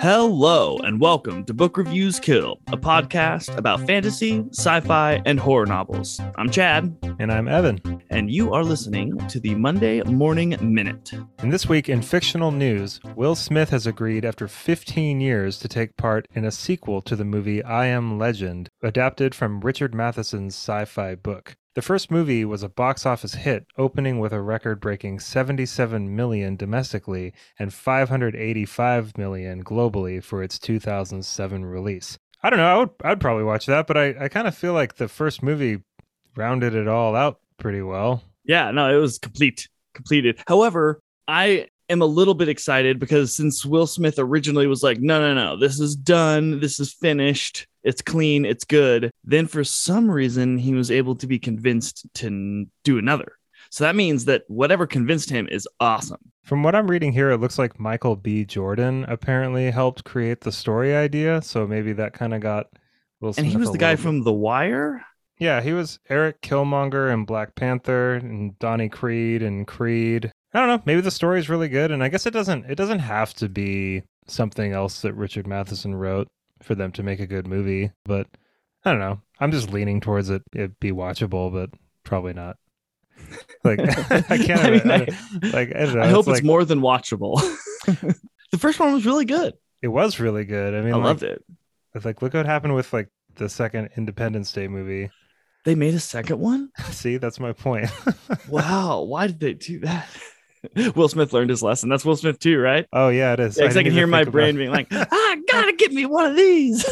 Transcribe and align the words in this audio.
Hello, 0.00 0.78
and 0.78 0.98
welcome 0.98 1.44
to 1.44 1.52
Book 1.52 1.76
Reviews 1.76 2.18
Kill, 2.18 2.58
a 2.68 2.76
podcast 2.78 3.54
about 3.58 3.86
fantasy, 3.86 4.42
sci 4.50 4.80
fi, 4.80 5.20
and 5.26 5.38
horror 5.38 5.66
novels. 5.66 6.18
I'm 6.36 6.48
Chad, 6.48 6.96
And 7.18 7.30
I'm 7.30 7.48
Evan. 7.48 8.02
and 8.08 8.30
you 8.30 8.54
are 8.54 8.64
listening 8.64 9.18
to 9.28 9.38
the 9.38 9.54
Monday 9.54 10.02
Morning 10.04 10.56
Minute. 10.62 11.12
And 11.40 11.52
this 11.52 11.68
week 11.68 11.90
in 11.90 12.00
fictional 12.00 12.50
news, 12.50 12.98
Will 13.14 13.34
Smith 13.34 13.68
has 13.70 13.86
agreed 13.86 14.24
after 14.24 14.48
15 14.48 15.20
years 15.20 15.58
to 15.58 15.68
take 15.68 15.98
part 15.98 16.26
in 16.34 16.46
a 16.46 16.50
sequel 16.50 17.02
to 17.02 17.14
the 17.14 17.26
movie 17.26 17.62
I 17.62 17.84
Am 17.84 18.18
Legend, 18.18 18.70
adapted 18.82 19.34
from 19.34 19.60
Richard 19.60 19.94
Matheson's 19.94 20.54
sci 20.54 20.86
fi 20.86 21.14
book. 21.14 21.56
The 21.74 21.82
first 21.82 22.10
movie 22.10 22.44
was 22.44 22.64
a 22.64 22.68
box 22.68 23.06
office 23.06 23.34
hit, 23.34 23.64
opening 23.78 24.18
with 24.18 24.32
a 24.32 24.42
record 24.42 24.80
breaking 24.80 25.20
77 25.20 26.16
million 26.16 26.56
domestically 26.56 27.32
and 27.60 27.72
585 27.72 29.16
million 29.16 29.62
globally 29.62 30.20
for 30.22 30.42
its 30.42 30.58
2007 30.58 31.64
release. 31.64 32.18
I 32.42 32.50
don't 32.50 32.58
know, 32.58 32.66
I 32.66 32.76
would, 32.76 32.90
I'd 33.04 33.20
probably 33.20 33.44
watch 33.44 33.66
that, 33.66 33.86
but 33.86 33.96
I, 33.96 34.24
I 34.24 34.28
kind 34.28 34.48
of 34.48 34.56
feel 34.56 34.72
like 34.72 34.96
the 34.96 35.06
first 35.06 35.44
movie 35.44 35.78
rounded 36.34 36.74
it 36.74 36.88
all 36.88 37.14
out 37.14 37.38
pretty 37.56 37.82
well. 37.82 38.24
Yeah, 38.44 38.72
no, 38.72 38.92
it 38.92 39.00
was 39.00 39.20
complete, 39.20 39.68
completed. 39.94 40.42
However, 40.48 41.00
I 41.28 41.68
am 41.88 42.02
a 42.02 42.06
little 42.06 42.34
bit 42.34 42.48
excited 42.48 42.98
because 42.98 43.36
since 43.36 43.64
Will 43.64 43.86
Smith 43.86 44.18
originally 44.18 44.66
was 44.66 44.82
like, 44.82 44.98
no, 44.98 45.20
no, 45.20 45.34
no, 45.34 45.56
this 45.56 45.78
is 45.78 45.94
done, 45.94 46.58
this 46.58 46.80
is 46.80 46.92
finished, 46.92 47.68
it's 47.84 48.02
clean, 48.02 48.44
it's 48.44 48.64
good. 48.64 49.09
Then 49.24 49.46
for 49.46 49.64
some 49.64 50.10
reason, 50.10 50.58
he 50.58 50.74
was 50.74 50.90
able 50.90 51.14
to 51.16 51.26
be 51.26 51.38
convinced 51.38 52.06
to 52.14 52.26
n- 52.26 52.70
do 52.84 52.98
another. 52.98 53.32
So 53.70 53.84
that 53.84 53.94
means 53.96 54.24
that 54.24 54.42
whatever 54.48 54.86
convinced 54.86 55.30
him 55.30 55.46
is 55.48 55.68
awesome. 55.78 56.20
From 56.42 56.62
what 56.62 56.74
I'm 56.74 56.90
reading 56.90 57.12
here, 57.12 57.30
it 57.30 57.38
looks 57.38 57.58
like 57.58 57.78
Michael 57.78 58.16
B. 58.16 58.44
Jordan 58.44 59.04
apparently 59.08 59.70
helped 59.70 60.04
create 60.04 60.40
the 60.40 60.50
story 60.50 60.94
idea. 60.96 61.42
So 61.42 61.66
maybe 61.66 61.92
that 61.92 62.12
kind 62.14 62.34
of 62.34 62.40
got 62.40 62.66
Will 63.20 63.34
And 63.36 63.46
he 63.46 63.56
was 63.58 63.70
the 63.70 63.78
guy 63.78 63.94
bit- 63.94 64.02
from 64.02 64.22
The 64.24 64.32
Wire. 64.32 65.04
Yeah, 65.38 65.60
he 65.62 65.72
was 65.72 65.98
Eric 66.08 66.40
Killmonger 66.42 67.12
in 67.12 67.24
Black 67.24 67.54
Panther 67.54 68.14
and 68.14 68.58
Donnie 68.58 68.88
Creed 68.88 69.42
and 69.42 69.66
Creed. 69.66 70.30
I 70.52 70.58
don't 70.58 70.68
know. 70.68 70.82
Maybe 70.84 71.00
the 71.00 71.10
story 71.10 71.38
is 71.38 71.48
really 71.48 71.68
good, 71.68 71.90
and 71.90 72.02
I 72.02 72.08
guess 72.08 72.26
it 72.26 72.32
doesn't. 72.32 72.64
It 72.68 72.74
doesn't 72.74 72.98
have 72.98 73.32
to 73.34 73.48
be 73.48 74.02
something 74.26 74.72
else 74.72 75.00
that 75.02 75.14
Richard 75.14 75.46
Matheson 75.46 75.94
wrote 75.94 76.28
for 76.62 76.74
them 76.74 76.92
to 76.92 77.02
make 77.02 77.20
a 77.20 77.26
good 77.26 77.46
movie. 77.46 77.90
But 78.04 78.26
I 78.84 78.90
don't 78.92 79.00
know. 79.00 79.20
I'm 79.38 79.52
just 79.52 79.70
leaning 79.70 80.00
towards 80.00 80.30
it. 80.30 80.42
It 80.52 80.78
be 80.80 80.92
watchable, 80.92 81.52
but 81.52 81.70
probably 82.04 82.32
not. 82.32 82.56
Like 83.64 83.80
I 84.30 84.38
can't. 84.38 84.60
I 84.60 84.70
mean, 84.70 84.90
I 84.90 84.94
I- 84.94 85.46
like 85.50 85.74
I 85.74 85.84
don't 85.86 85.94
know. 85.96 86.02
I 86.02 86.08
hope 86.08 86.26
like, 86.26 86.38
it's 86.38 86.46
more 86.46 86.64
than 86.64 86.80
watchable. 86.80 87.40
the 87.86 88.58
first 88.58 88.80
one 88.80 88.92
was 88.92 89.04
really 89.06 89.24
good. 89.26 89.54
It 89.82 89.88
was 89.88 90.20
really 90.20 90.44
good. 90.44 90.74
I 90.74 90.80
mean, 90.80 90.94
I 90.94 90.96
like, 90.96 91.04
loved 91.04 91.22
it. 91.22 91.44
It's 91.94 92.04
like 92.04 92.22
look 92.22 92.34
what 92.34 92.46
happened 92.46 92.74
with 92.74 92.92
like 92.92 93.08
the 93.36 93.48
second 93.48 93.90
Independence 93.96 94.52
Day 94.52 94.68
movie. 94.68 95.10
They 95.64 95.74
made 95.74 95.94
a 95.94 96.00
second 96.00 96.38
one. 96.40 96.70
See, 96.90 97.18
that's 97.18 97.38
my 97.38 97.52
point. 97.52 97.90
Wow, 98.48 99.02
why 99.02 99.26
did 99.26 99.40
they 99.40 99.52
do 99.52 99.80
that? 99.80 100.08
Will 100.94 101.08
Smith 101.08 101.32
learned 101.32 101.50
his 101.50 101.62
lesson. 101.62 101.88
That's 101.88 102.04
Will 102.04 102.16
Smith 102.16 102.38
too, 102.38 102.58
right? 102.58 102.86
oh 102.92 103.08
yeah, 103.08 103.32
it 103.32 103.40
is. 103.40 103.56
Yeah, 103.56 103.64
I, 103.64 103.68
didn't 103.68 103.84
can 103.84 103.92
hear 103.92 104.06
my 104.06 104.24
brain 104.24 104.56
being 104.56 104.70
like, 104.70 104.88
"I 104.90 105.40
gotta 105.50 105.72
get 105.72 105.92
me 105.92 106.06
one 106.06 106.30
of 106.30 106.36
these." 106.36 106.84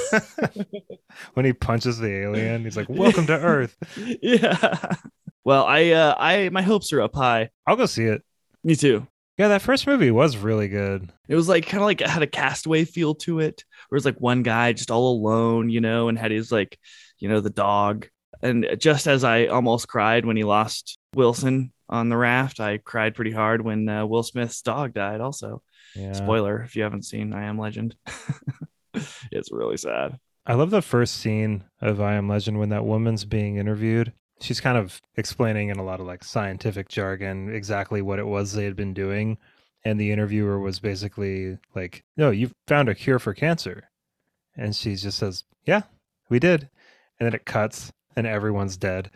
when 1.35 1.45
he 1.45 1.53
punches 1.53 1.99
the 1.99 2.11
alien, 2.11 2.65
he's 2.65 2.77
like, 2.77 2.89
"Welcome 2.89 3.27
to 3.27 3.39
Earth." 3.39 3.77
yeah. 4.23 4.95
Well, 5.45 5.65
I, 5.65 5.91
uh, 5.93 6.15
I, 6.19 6.49
my 6.51 6.63
hopes 6.63 6.93
are 6.93 7.01
up 7.01 7.15
high. 7.15 7.51
I'll 7.67 7.77
go 7.77 7.87
see 7.87 8.05
it. 8.05 8.23
Me 8.65 8.75
too. 8.75 9.07
Yeah, 9.39 9.49
that 9.49 9.63
first 9.63 9.87
movie 9.87 10.11
was 10.11 10.37
really 10.37 10.69
good. 10.69 11.11
It 11.29 11.37
was 11.37 11.49
like 11.49 11.65
kind 11.65 11.81
of 11.83 11.87
like 11.87 12.01
it 12.01 12.11
had 12.11 12.23
a 12.23 12.27
castaway 12.27 12.85
feel 12.85 13.15
to 13.17 13.41
it, 13.41 13.65
where 13.89 13.97
it's 13.97 14.05
like 14.05 14.21
one 14.21 14.43
guy 14.43 14.73
just 14.73 14.91
all 14.91 15.13
alone, 15.13 15.71
you 15.71 15.81
know, 15.81 16.09
and 16.09 16.19
had 16.19 16.33
his 16.33 16.51
like, 16.51 16.79
you 17.19 17.29
know, 17.29 17.41
the 17.41 17.51
dog. 17.51 18.09
And 18.43 18.67
just 18.79 19.07
as 19.07 19.25
I 19.25 19.47
almost 19.47 19.89
cried 19.89 20.27
when 20.27 20.37
he 20.37 20.45
lost 20.45 20.99
Wilson 21.15 21.73
on 21.89 22.09
the 22.09 22.17
raft, 22.17 22.61
I 22.61 22.79
cried 22.79 23.15
pretty 23.15 23.33
hard 23.33 23.63
when 23.63 23.89
uh, 23.89 24.05
Will 24.07 24.23
Smith's 24.23 24.61
dog 24.63 24.93
died. 24.95 25.21
Also, 25.21 25.63
Yeah. 25.95 26.13
spoiler 26.13 26.63
if 26.63 26.77
you 26.77 26.83
haven't 26.83 27.05
seen 27.05 27.33
I 27.33 27.45
Am 27.45 27.59
Legend, 27.59 27.97
it's 29.31 29.53
really 29.53 29.77
sad. 29.77 30.19
I 30.47 30.55
love 30.55 30.71
the 30.71 30.83
first 30.83 31.17
scene 31.17 31.65
of 31.81 32.01
I 32.01 32.15
Am 32.15 32.29
Legend 32.29 32.59
when 32.59 32.71
that 32.71 32.85
woman's 32.85 33.25
being 33.25 33.57
interviewed. 33.57 34.13
She's 34.41 34.61
kind 34.61 34.79
of 34.79 35.01
explaining 35.17 35.69
in 35.69 35.79
a 35.79 35.85
lot 35.85 36.01
of 36.01 36.07
like 36.07 36.25
scientific 36.25 36.89
jargon 36.89 37.53
exactly 37.55 38.01
what 38.03 38.19
it 38.19 38.27
was 38.27 38.53
they 38.53 38.65
had 38.65 38.77
been 38.77 38.95
doing. 38.95 39.37
And 39.85 39.99
the 40.01 40.11
interviewer 40.11 40.59
was 40.59 40.81
basically 40.81 41.59
like, 41.75 42.05
No, 42.17 42.31
you've 42.31 42.53
found 42.67 42.89
a 42.89 42.95
cure 42.95 43.19
for 43.19 43.35
cancer. 43.35 43.91
And 44.57 44.75
she 44.75 44.95
just 44.97 45.19
says, 45.19 45.45
Yeah, 45.65 45.83
we 46.29 46.39
did. 46.39 46.69
And 47.19 47.27
then 47.27 47.35
it 47.35 47.45
cuts 47.45 47.93
and 48.17 48.27
everyone's 48.27 48.77
dead. 48.77 49.11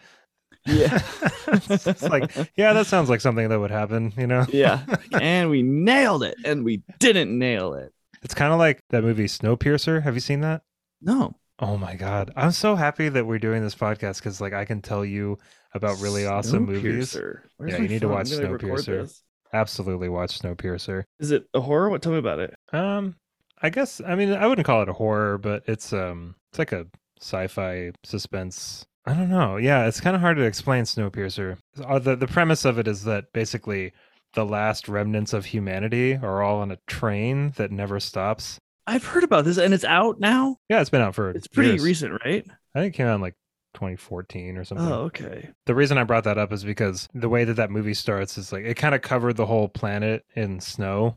Yeah. 0.64 1.00
it's 1.46 2.02
like, 2.02 2.30
yeah, 2.56 2.72
that 2.72 2.86
sounds 2.86 3.10
like 3.10 3.20
something 3.20 3.48
that 3.48 3.58
would 3.58 3.70
happen, 3.70 4.12
you 4.16 4.26
know? 4.26 4.46
yeah, 4.48 4.84
and 5.12 5.50
we 5.50 5.62
nailed 5.62 6.22
it, 6.22 6.36
and 6.44 6.64
we 6.64 6.82
didn't 6.98 7.36
nail 7.36 7.74
it. 7.74 7.92
It's 8.22 8.34
kind 8.34 8.52
of 8.52 8.58
like 8.58 8.80
that 8.90 9.02
movie 9.02 9.24
Snowpiercer. 9.24 10.02
Have 10.02 10.14
you 10.14 10.20
seen 10.20 10.40
that? 10.40 10.62
No, 11.00 11.34
Oh 11.62 11.76
my 11.76 11.94
god. 11.94 12.32
I'm 12.34 12.50
so 12.50 12.74
happy 12.74 13.08
that 13.08 13.24
we're 13.24 13.38
doing 13.38 13.62
this 13.62 13.76
podcast 13.76 14.20
cuz 14.20 14.40
like 14.40 14.52
I 14.52 14.64
can 14.64 14.82
tell 14.82 15.04
you 15.04 15.38
about 15.74 16.00
really 16.00 16.26
awesome 16.26 16.64
movies. 16.66 17.14
Where's 17.56 17.72
Yeah, 17.72 17.82
you 17.82 17.88
need 17.88 18.00
to 18.00 18.08
watch 18.08 18.30
gonna 18.30 18.48
Snowpiercer. 18.48 19.22
Absolutely 19.52 20.08
watch 20.08 20.40
Snowpiercer. 20.40 21.04
Is 21.20 21.30
it 21.30 21.46
a 21.54 21.60
horror? 21.60 21.88
What? 21.88 22.02
Tell 22.02 22.10
me 22.10 22.18
about 22.18 22.40
it. 22.40 22.54
Um 22.72 23.14
I 23.60 23.70
guess 23.70 24.00
I 24.04 24.16
mean 24.16 24.32
I 24.32 24.46
wouldn't 24.48 24.66
call 24.66 24.82
it 24.82 24.88
a 24.88 24.92
horror, 24.92 25.38
but 25.38 25.62
it's 25.68 25.92
um 25.92 26.34
it's 26.50 26.58
like 26.58 26.72
a 26.72 26.86
sci-fi 27.20 27.92
suspense. 28.02 28.84
I 29.04 29.14
don't 29.14 29.30
know. 29.30 29.56
Yeah, 29.56 29.86
it's 29.86 30.00
kind 30.00 30.14
of 30.14 30.22
hard 30.22 30.36
to 30.36 30.44
explain 30.44 30.84
Snowpiercer. 30.84 31.58
Uh, 31.84 31.98
The 31.98 32.14
the 32.16 32.26
premise 32.28 32.64
of 32.64 32.78
it 32.78 32.86
is 32.86 33.04
that 33.04 33.32
basically 33.32 33.92
the 34.34 34.44
last 34.44 34.88
remnants 34.88 35.32
of 35.32 35.46
humanity 35.46 36.14
are 36.16 36.42
all 36.42 36.60
on 36.60 36.70
a 36.70 36.78
train 36.86 37.52
that 37.56 37.70
never 37.70 37.98
stops. 38.00 38.58
I've 38.86 39.04
heard 39.04 39.24
about 39.24 39.44
this, 39.44 39.58
and 39.58 39.74
it's 39.74 39.84
out 39.84 40.18
now. 40.20 40.56
Yeah, 40.68 40.80
it's 40.80 40.90
been 40.90 41.02
out 41.02 41.14
for 41.14 41.30
It's 41.30 41.46
pretty 41.46 41.70
years. 41.70 41.84
recent, 41.84 42.12
right? 42.24 42.44
I 42.74 42.80
think 42.80 42.94
it 42.94 42.96
came 42.96 43.06
out 43.06 43.16
in 43.16 43.20
like 43.20 43.34
2014 43.74 44.56
or 44.56 44.64
something. 44.64 44.86
Oh, 44.86 45.02
okay. 45.04 45.50
The 45.66 45.74
reason 45.74 45.98
I 45.98 46.04
brought 46.04 46.24
that 46.24 46.38
up 46.38 46.52
is 46.52 46.64
because 46.64 47.08
the 47.14 47.28
way 47.28 47.44
that 47.44 47.54
that 47.54 47.70
movie 47.70 47.94
starts 47.94 48.38
is 48.38 48.52
like 48.52 48.64
it 48.64 48.74
kind 48.76 48.94
of 48.94 49.02
covered 49.02 49.36
the 49.36 49.46
whole 49.46 49.68
planet 49.68 50.24
in 50.36 50.60
snow. 50.60 51.16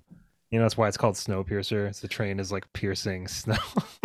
You 0.52 0.60
know, 0.60 0.66
that's 0.66 0.78
why 0.78 0.88
it's 0.88 0.98
called 0.98 1.16
Snowpiercer. 1.16 1.88
It's 1.88 2.00
the 2.00 2.08
train 2.08 2.40
is 2.40 2.52
like 2.52 2.72
piercing 2.74 3.28
snow. 3.30 3.58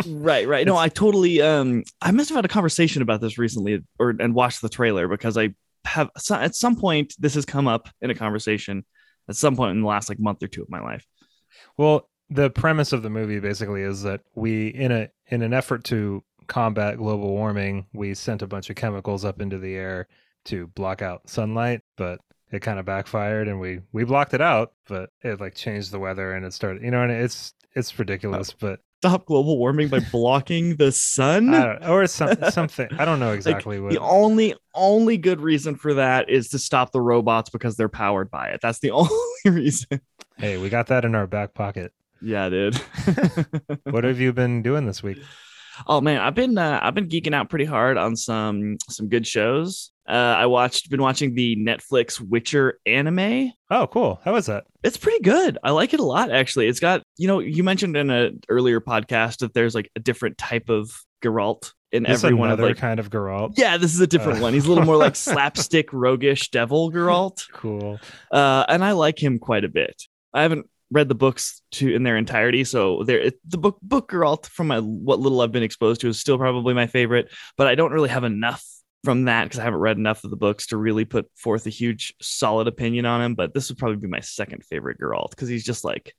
Right, 0.07 0.47
right. 0.47 0.65
No, 0.65 0.75
I 0.77 0.89
totally. 0.89 1.41
Um, 1.41 1.83
I 2.01 2.11
must 2.11 2.29
have 2.29 2.35
had 2.35 2.45
a 2.45 2.49
conversation 2.49 3.01
about 3.01 3.21
this 3.21 3.37
recently, 3.37 3.83
or 3.99 4.15
and 4.19 4.33
watched 4.33 4.61
the 4.61 4.69
trailer 4.69 5.07
because 5.07 5.37
I 5.37 5.53
have 5.85 6.09
at 6.31 6.55
some 6.55 6.75
point 6.75 7.15
this 7.19 7.33
has 7.35 7.45
come 7.45 7.67
up 7.67 7.89
in 8.01 8.09
a 8.09 8.15
conversation 8.15 8.85
at 9.29 9.35
some 9.35 9.55
point 9.55 9.71
in 9.71 9.81
the 9.81 9.87
last 9.87 10.09
like 10.09 10.19
month 10.19 10.43
or 10.43 10.47
two 10.47 10.61
of 10.61 10.69
my 10.69 10.81
life. 10.81 11.05
well, 11.77 12.09
the 12.29 12.49
premise 12.49 12.93
of 12.93 13.03
the 13.03 13.09
movie 13.09 13.39
basically 13.39 13.81
is 13.81 14.03
that 14.03 14.21
we 14.35 14.67
in 14.69 14.91
a 14.91 15.09
in 15.27 15.41
an 15.41 15.53
effort 15.53 15.83
to 15.85 16.23
combat 16.47 16.97
global 16.97 17.29
warming, 17.29 17.85
we 17.93 18.13
sent 18.13 18.41
a 18.41 18.47
bunch 18.47 18.69
of 18.69 18.75
chemicals 18.75 19.23
up 19.25 19.41
into 19.41 19.57
the 19.57 19.75
air 19.75 20.07
to 20.45 20.67
block 20.67 21.01
out 21.01 21.29
sunlight, 21.29 21.81
but 21.97 22.19
it 22.51 22.61
kind 22.61 22.79
of 22.79 22.85
backfired 22.85 23.47
and 23.47 23.59
we 23.59 23.81
we 23.91 24.03
blocked 24.03 24.33
it 24.33 24.41
out, 24.41 24.73
but 24.87 25.09
it 25.21 25.39
like 25.39 25.55
changed 25.55 25.91
the 25.91 25.99
weather 25.99 26.33
and 26.33 26.45
it 26.45 26.53
started, 26.53 26.83
you 26.83 26.91
know, 26.91 27.03
and 27.03 27.11
it's 27.11 27.53
it's 27.73 27.97
ridiculous, 27.97 28.51
but 28.51 28.79
Stop 29.01 29.25
global 29.25 29.57
warming 29.57 29.87
by 29.87 29.99
blocking 30.11 30.75
the 30.75 30.91
sun. 30.91 31.55
Or 31.83 32.05
some, 32.05 32.35
something. 32.51 32.87
I 32.99 33.03
don't 33.03 33.19
know 33.19 33.31
exactly 33.31 33.79
what. 33.79 33.93
The 33.93 33.99
only 33.99 34.53
only 34.75 35.17
good 35.17 35.41
reason 35.41 35.73
for 35.73 35.95
that 35.95 36.29
is 36.29 36.49
to 36.49 36.59
stop 36.59 36.91
the 36.91 37.01
robots 37.01 37.49
because 37.49 37.75
they're 37.75 37.89
powered 37.89 38.29
by 38.29 38.49
it. 38.49 38.59
That's 38.61 38.77
the 38.77 38.91
only 38.91 39.09
reason. 39.43 40.01
Hey, 40.37 40.59
we 40.59 40.69
got 40.69 40.85
that 40.87 41.03
in 41.03 41.15
our 41.15 41.25
back 41.25 41.55
pocket. 41.55 41.93
Yeah, 42.21 42.49
dude. 42.49 42.79
What 43.85 44.03
have 44.03 44.19
you 44.19 44.33
been 44.33 44.61
doing 44.61 44.85
this 44.85 45.01
week? 45.01 45.17
oh 45.87 45.99
man, 45.99 46.21
I've 46.21 46.35
been 46.35 46.55
uh, 46.59 46.79
I've 46.83 46.93
been 46.93 47.09
geeking 47.09 47.33
out 47.33 47.49
pretty 47.49 47.65
hard 47.65 47.97
on 47.97 48.15
some 48.15 48.77
some 48.87 49.09
good 49.09 49.25
shows. 49.25 49.90
Uh, 50.07 50.11
I 50.13 50.45
watched 50.47 50.89
been 50.89 51.01
watching 51.01 51.35
the 51.35 51.55
Netflix 51.55 52.19
Witcher 52.19 52.79
anime. 52.85 53.51
Oh, 53.69 53.87
cool. 53.87 54.19
How 54.25 54.33
was 54.33 54.47
that? 54.47 54.65
It's 54.83 54.97
pretty 54.97 55.19
good. 55.21 55.57
I 55.63 55.71
like 55.71 55.93
it 55.93 55.99
a 55.99 56.03
lot 56.05 56.31
actually. 56.31 56.67
It's 56.67 56.79
got, 56.79 57.03
you 57.17 57.27
know, 57.27 57.39
you 57.39 57.63
mentioned 57.63 57.95
in 57.95 58.09
an 58.09 58.41
earlier 58.49 58.81
podcast 58.81 59.37
that 59.39 59.53
there's 59.53 59.75
like 59.75 59.89
a 59.95 59.99
different 59.99 60.37
type 60.37 60.69
of 60.69 60.91
Geralt 61.23 61.71
in 61.91 62.03
This 62.03 62.23
every 62.23 62.35
one 62.35 62.49
of 62.49 62.57
another 62.59 62.69
like 62.73 62.77
kind 62.79 62.99
of 62.99 63.09
Geralt. 63.09 63.53
Yeah, 63.57 63.77
this 63.77 63.93
is 63.93 63.99
a 63.99 64.07
different 64.07 64.39
Uh. 64.39 64.43
one. 64.43 64.53
He's 64.53 64.65
a 64.65 64.69
little 64.69 64.85
more 64.85 64.97
like 64.97 65.15
slapstick 65.27 65.93
roguish 65.93 66.49
devil 66.49 66.91
Geralt. 66.91 67.47
Cool. 67.53 67.99
Uh, 68.31 68.65
and 68.67 68.83
I 68.83 68.93
like 68.93 69.21
him 69.21 69.39
quite 69.39 69.63
a 69.63 69.69
bit. 69.69 70.03
I 70.33 70.41
haven't 70.41 70.67
read 70.89 71.07
the 71.09 71.15
books 71.15 71.61
to 71.73 71.93
in 71.93 72.03
their 72.03 72.17
entirety, 72.17 72.63
so 72.65 73.03
there 73.03 73.31
the 73.47 73.57
book 73.57 73.77
book 73.81 74.09
Geralt 74.11 74.45
from 74.47 74.67
my 74.67 74.79
what 74.79 75.19
little 75.19 75.39
I've 75.41 75.51
been 75.51 75.63
exposed 75.63 76.01
to 76.01 76.07
is 76.09 76.19
still 76.19 76.37
probably 76.37 76.73
my 76.73 76.87
favorite, 76.87 77.31
but 77.55 77.67
I 77.67 77.75
don't 77.75 77.91
really 77.93 78.09
have 78.09 78.23
enough 78.25 78.65
from 79.03 79.25
that 79.25 79.45
because 79.45 79.59
I 79.59 79.63
haven't 79.63 79.79
read 79.79 79.97
enough 79.97 80.23
of 80.23 80.29
the 80.29 80.37
books 80.37 80.67
to 80.67 80.77
really 80.77 81.05
put 81.05 81.29
forth 81.35 81.65
a 81.65 81.71
huge 81.71 82.13
solid 82.21 82.67
opinion 82.67 83.05
on 83.05 83.21
him. 83.21 83.35
But 83.35 83.53
this 83.53 83.69
would 83.69 83.77
probably 83.77 83.97
be 83.97 84.07
my 84.07 84.19
second 84.19 84.63
favorite 84.65 84.99
Geralt 84.99 85.31
because 85.31 85.49
he's 85.49 85.65
just 85.65 85.83
like 85.83 86.15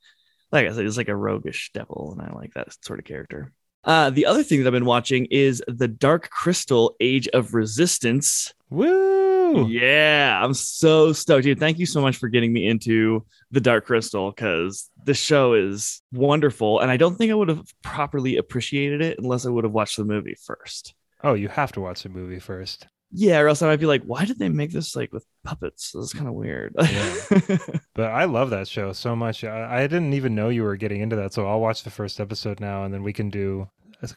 like 0.52 0.66
I 0.66 0.72
said, 0.72 0.84
he's 0.84 0.98
like 0.98 1.08
a 1.08 1.16
roguish 1.16 1.70
devil, 1.72 2.14
and 2.16 2.28
I 2.28 2.34
like 2.34 2.54
that 2.54 2.76
sort 2.84 2.98
of 2.98 3.06
character. 3.06 3.52
Uh, 3.84 4.10
the 4.10 4.26
other 4.26 4.42
thing 4.42 4.60
that 4.60 4.66
I've 4.66 4.72
been 4.72 4.84
watching 4.84 5.26
is 5.30 5.62
The 5.66 5.88
Dark 5.88 6.30
Crystal 6.30 6.94
Age 7.00 7.26
of 7.28 7.54
Resistance. 7.54 8.54
Woo! 8.70 9.66
Yeah, 9.66 10.40
I'm 10.42 10.54
so 10.54 11.12
stoked, 11.12 11.44
dude. 11.44 11.58
Thank 11.58 11.78
you 11.78 11.86
so 11.86 12.00
much 12.00 12.16
for 12.16 12.28
getting 12.28 12.52
me 12.52 12.68
into 12.68 13.24
The 13.50 13.60
Dark 13.60 13.86
Crystal 13.86 14.30
because 14.30 14.88
the 15.04 15.14
show 15.14 15.54
is 15.54 16.00
wonderful. 16.12 16.80
And 16.80 16.90
I 16.90 16.96
don't 16.96 17.16
think 17.16 17.32
I 17.32 17.34
would 17.34 17.48
have 17.48 17.66
properly 17.82 18.36
appreciated 18.36 19.02
it 19.02 19.18
unless 19.18 19.46
I 19.46 19.50
would 19.50 19.64
have 19.64 19.72
watched 19.72 19.96
the 19.96 20.04
movie 20.04 20.36
first. 20.46 20.94
Oh, 21.24 21.34
you 21.34 21.48
have 21.48 21.72
to 21.72 21.80
watch 21.80 22.02
the 22.02 22.08
movie 22.08 22.38
first. 22.38 22.86
Yeah, 23.14 23.40
or 23.40 23.48
else 23.48 23.60
I 23.60 23.66
might 23.68 23.78
be 23.80 23.84
like, 23.86 24.02
why 24.04 24.24
did 24.24 24.38
they 24.38 24.48
make 24.48 24.72
this 24.72 24.96
like 24.96 25.12
with 25.12 25.26
puppets? 25.44 25.92
This 25.92 26.04
is 26.04 26.12
kind 26.14 26.28
of 26.28 26.34
weird. 26.34 26.74
Yeah. 26.80 27.58
But 27.94 28.06
I 28.10 28.24
love 28.24 28.48
that 28.50 28.66
show 28.68 28.92
so 28.94 29.14
much. 29.14 29.44
I, 29.44 29.82
I 29.82 29.86
didn't 29.86 30.14
even 30.14 30.34
know 30.34 30.48
you 30.48 30.62
were 30.62 30.76
getting 30.76 31.02
into 31.02 31.14
that, 31.16 31.34
so 31.34 31.46
I'll 31.46 31.60
watch 31.60 31.82
the 31.84 31.90
first 31.90 32.20
episode 32.20 32.58
now, 32.58 32.84
and 32.84 32.92
then 32.94 33.02
we 33.02 33.12
can 33.12 33.28
do. 33.28 33.68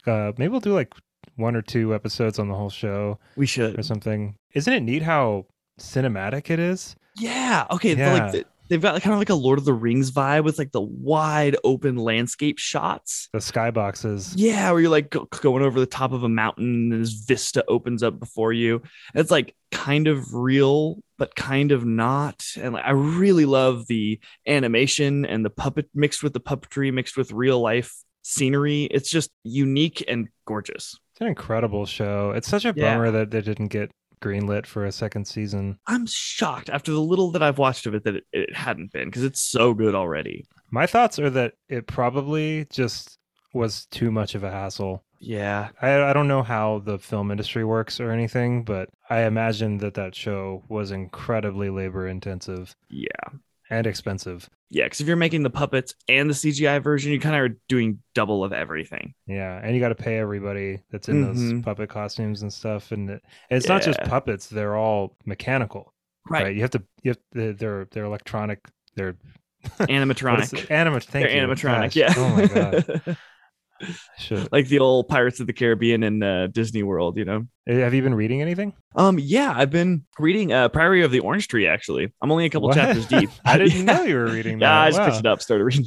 Uh, 0.06 0.32
maybe 0.38 0.48
we'll 0.48 0.60
do 0.60 0.72
like 0.72 0.94
one 1.36 1.54
or 1.54 1.60
two 1.62 1.94
episodes 1.94 2.38
on 2.38 2.48
the 2.48 2.54
whole 2.54 2.70
show 2.70 3.18
we 3.36 3.44
should 3.46 3.78
or 3.78 3.82
something. 3.82 4.34
Isn't 4.54 4.72
it 4.72 4.80
neat 4.82 5.02
how 5.02 5.44
cinematic 5.78 6.48
it 6.50 6.58
is? 6.58 6.96
Yeah. 7.18 7.66
Okay. 7.70 7.92
the- 7.94 8.00
Yeah. 8.00 8.12
Like 8.14 8.32
the, 8.32 8.44
they've 8.68 8.80
got 8.80 9.00
kind 9.02 9.12
of 9.14 9.18
like 9.18 9.30
a 9.30 9.34
Lord 9.34 9.58
of 9.58 9.64
the 9.64 9.72
Rings 9.74 10.10
vibe 10.10 10.44
with 10.44 10.58
like 10.58 10.72
the 10.72 10.80
wide 10.80 11.56
open 11.64 11.96
landscape 11.96 12.58
shots. 12.58 13.28
The 13.32 13.38
skyboxes. 13.38 14.34
Yeah, 14.36 14.70
where 14.72 14.80
you're 14.80 14.90
like 14.90 15.10
go- 15.10 15.26
going 15.40 15.62
over 15.62 15.78
the 15.80 15.86
top 15.86 16.12
of 16.12 16.22
a 16.22 16.28
mountain 16.28 16.92
and 16.92 17.02
this 17.02 17.12
vista 17.12 17.64
opens 17.68 18.02
up 18.02 18.18
before 18.18 18.52
you. 18.52 18.82
It's 19.14 19.30
like 19.30 19.54
kind 19.72 20.08
of 20.08 20.32
real, 20.34 20.98
but 21.18 21.34
kind 21.34 21.72
of 21.72 21.84
not. 21.84 22.44
And 22.60 22.74
like, 22.74 22.84
I 22.84 22.90
really 22.92 23.44
love 23.44 23.86
the 23.86 24.20
animation 24.46 25.24
and 25.24 25.44
the 25.44 25.50
puppet 25.50 25.88
mixed 25.94 26.22
with 26.22 26.32
the 26.32 26.40
puppetry, 26.40 26.92
mixed 26.92 27.16
with 27.16 27.32
real 27.32 27.60
life 27.60 27.94
scenery. 28.22 28.84
It's 28.84 29.10
just 29.10 29.30
unique 29.44 30.04
and 30.08 30.28
gorgeous. 30.46 30.98
It's 31.12 31.20
an 31.20 31.28
incredible 31.28 31.86
show. 31.86 32.32
It's 32.32 32.48
such 32.48 32.64
a 32.64 32.74
Yeah. 32.76 32.94
bummer 32.94 33.10
that 33.10 33.30
they 33.30 33.40
didn't 33.40 33.68
get 33.68 33.90
greenlit 34.22 34.66
for 34.66 34.84
a 34.84 34.92
second 34.92 35.26
season. 35.26 35.78
I'm 35.86 36.06
shocked 36.06 36.70
after 36.70 36.92
the 36.92 37.00
little 37.00 37.30
that 37.32 37.42
I've 37.42 37.58
watched 37.58 37.86
of 37.86 37.94
it 37.94 38.04
that 38.04 38.16
it, 38.16 38.24
it 38.32 38.54
hadn't 38.56 38.92
been 38.92 39.06
because 39.08 39.24
it's 39.24 39.42
so 39.42 39.74
good 39.74 39.94
already. 39.94 40.46
My 40.70 40.86
thoughts 40.86 41.18
are 41.18 41.30
that 41.30 41.54
it 41.68 41.86
probably 41.86 42.66
just 42.70 43.18
was 43.54 43.86
too 43.86 44.10
much 44.10 44.34
of 44.34 44.42
a 44.44 44.50
hassle. 44.50 45.02
Yeah. 45.18 45.70
I, 45.80 46.02
I 46.02 46.12
don't 46.12 46.28
know 46.28 46.42
how 46.42 46.80
the 46.84 46.98
film 46.98 47.30
industry 47.30 47.64
works 47.64 48.00
or 48.00 48.10
anything, 48.10 48.64
but 48.64 48.90
I 49.08 49.20
imagine 49.22 49.78
that 49.78 49.94
that 49.94 50.14
show 50.14 50.62
was 50.68 50.90
incredibly 50.90 51.70
labor 51.70 52.06
intensive 52.06 52.74
Yeah. 52.90 53.38
and 53.70 53.86
expensive. 53.86 54.50
Yeah. 54.70 54.84
Because 54.84 55.00
if 55.00 55.06
you're 55.06 55.16
making 55.16 55.42
the 55.42 55.50
puppets 55.50 55.94
and 56.08 56.28
the 56.28 56.34
CGI 56.34 56.82
version, 56.82 57.12
you 57.12 57.20
kind 57.20 57.34
of 57.36 57.40
are 57.42 57.56
doing 57.68 57.98
double 58.14 58.42
of 58.44 58.52
everything. 58.52 59.14
Yeah, 59.26 59.60
and 59.62 59.74
you 59.74 59.80
got 59.80 59.88
to 59.90 59.94
pay 59.94 60.18
everybody 60.18 60.80
that's 60.90 61.08
in 61.08 61.24
Mhm. 61.24 61.52
those 61.54 61.62
puppet 61.62 61.88
costumes 61.88 62.42
and 62.42 62.52
stuff, 62.52 62.90
and 62.92 63.10
it, 63.10 63.22
it's 63.50 63.68
not 63.68 63.82
just 63.82 64.00
puppets; 64.02 64.48
they're 64.48 64.76
all 64.76 65.16
mechanical, 65.24 65.92
Right. 66.28 66.54
You 66.56 66.62
have 66.62 66.70
to, 66.72 66.82
you 67.02 67.10
have 67.10 67.18
they're 67.32 67.52
they're, 67.52 67.84
they're 67.92 68.04
electronic, 68.04 68.58
they're 68.96 69.16
Animatronic. 69.80 70.52
it? 70.52 70.68
Thank 71.04 71.26
They're 71.26 71.30
you. 71.30 71.46
animatronic. 71.46 71.94
Gosh, 71.94 71.96
Yeah. 71.96 72.14
Oh 72.16 72.28
my 72.36 72.46
god. 72.46 73.16
Should. 74.18 74.48
like 74.52 74.68
the 74.68 74.78
old 74.78 75.08
Pirates 75.08 75.40
of 75.40 75.46
the 75.46 75.52
Caribbean 75.52 76.02
in 76.02 76.22
uh, 76.22 76.46
Disney 76.48 76.82
World, 76.82 77.16
you 77.18 77.24
know. 77.24 77.46
Eh, 77.68 77.74
Have 77.80 77.94
you 77.94 78.02
been 78.02 78.14
reading 78.14 78.40
anything? 78.42 78.72
Um, 78.94 79.18
yeah, 79.20 79.52
I've 79.54 79.70
been 79.70 80.04
reading 80.18 80.52
uh, 80.52 80.68
Priory 80.68 81.02
of 81.02 81.10
the 81.10 81.20
Orange 81.20 81.48
Tree. 81.48 81.66
Actually, 81.66 82.12
I'm 82.22 82.30
only 82.32 82.46
a 82.46 82.50
couple 82.50 82.68
What? 82.68 82.76
chapters 82.76 83.06
deep. 83.06 83.30
I 83.44 83.58
didn't 83.58 83.76
Yeah. 83.86 83.94
know 83.94 84.02
you 84.04 84.14
were 84.16 84.26
reading 84.26 84.58
that. 84.60 84.66
Yeah, 84.66 84.80
I 84.80 84.88
just 84.88 84.98
Wow. 85.00 85.06
picked 85.06 85.18
it 85.20 85.26
up, 85.26 85.42
started 85.42 85.64
reading. 85.64 85.86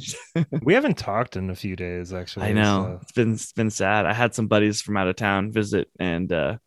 We 0.62 0.74
haven't 0.74 0.98
talked 0.98 1.36
in 1.36 1.50
a 1.50 1.54
few 1.56 1.76
days, 1.76 2.12
actually. 2.12 2.46
I 2.46 2.52
know 2.52 2.84
so- 2.84 2.98
it's 3.02 3.12
been 3.12 3.32
it's 3.34 3.52
been 3.52 3.70
sad. 3.70 4.06
I 4.06 4.12
had 4.12 4.34
some 4.34 4.46
buddies 4.46 4.80
from 4.82 4.96
out 4.96 5.08
of 5.08 5.16
town 5.16 5.52
visit, 5.52 5.88
and 5.98 6.32
uh, 6.32 6.58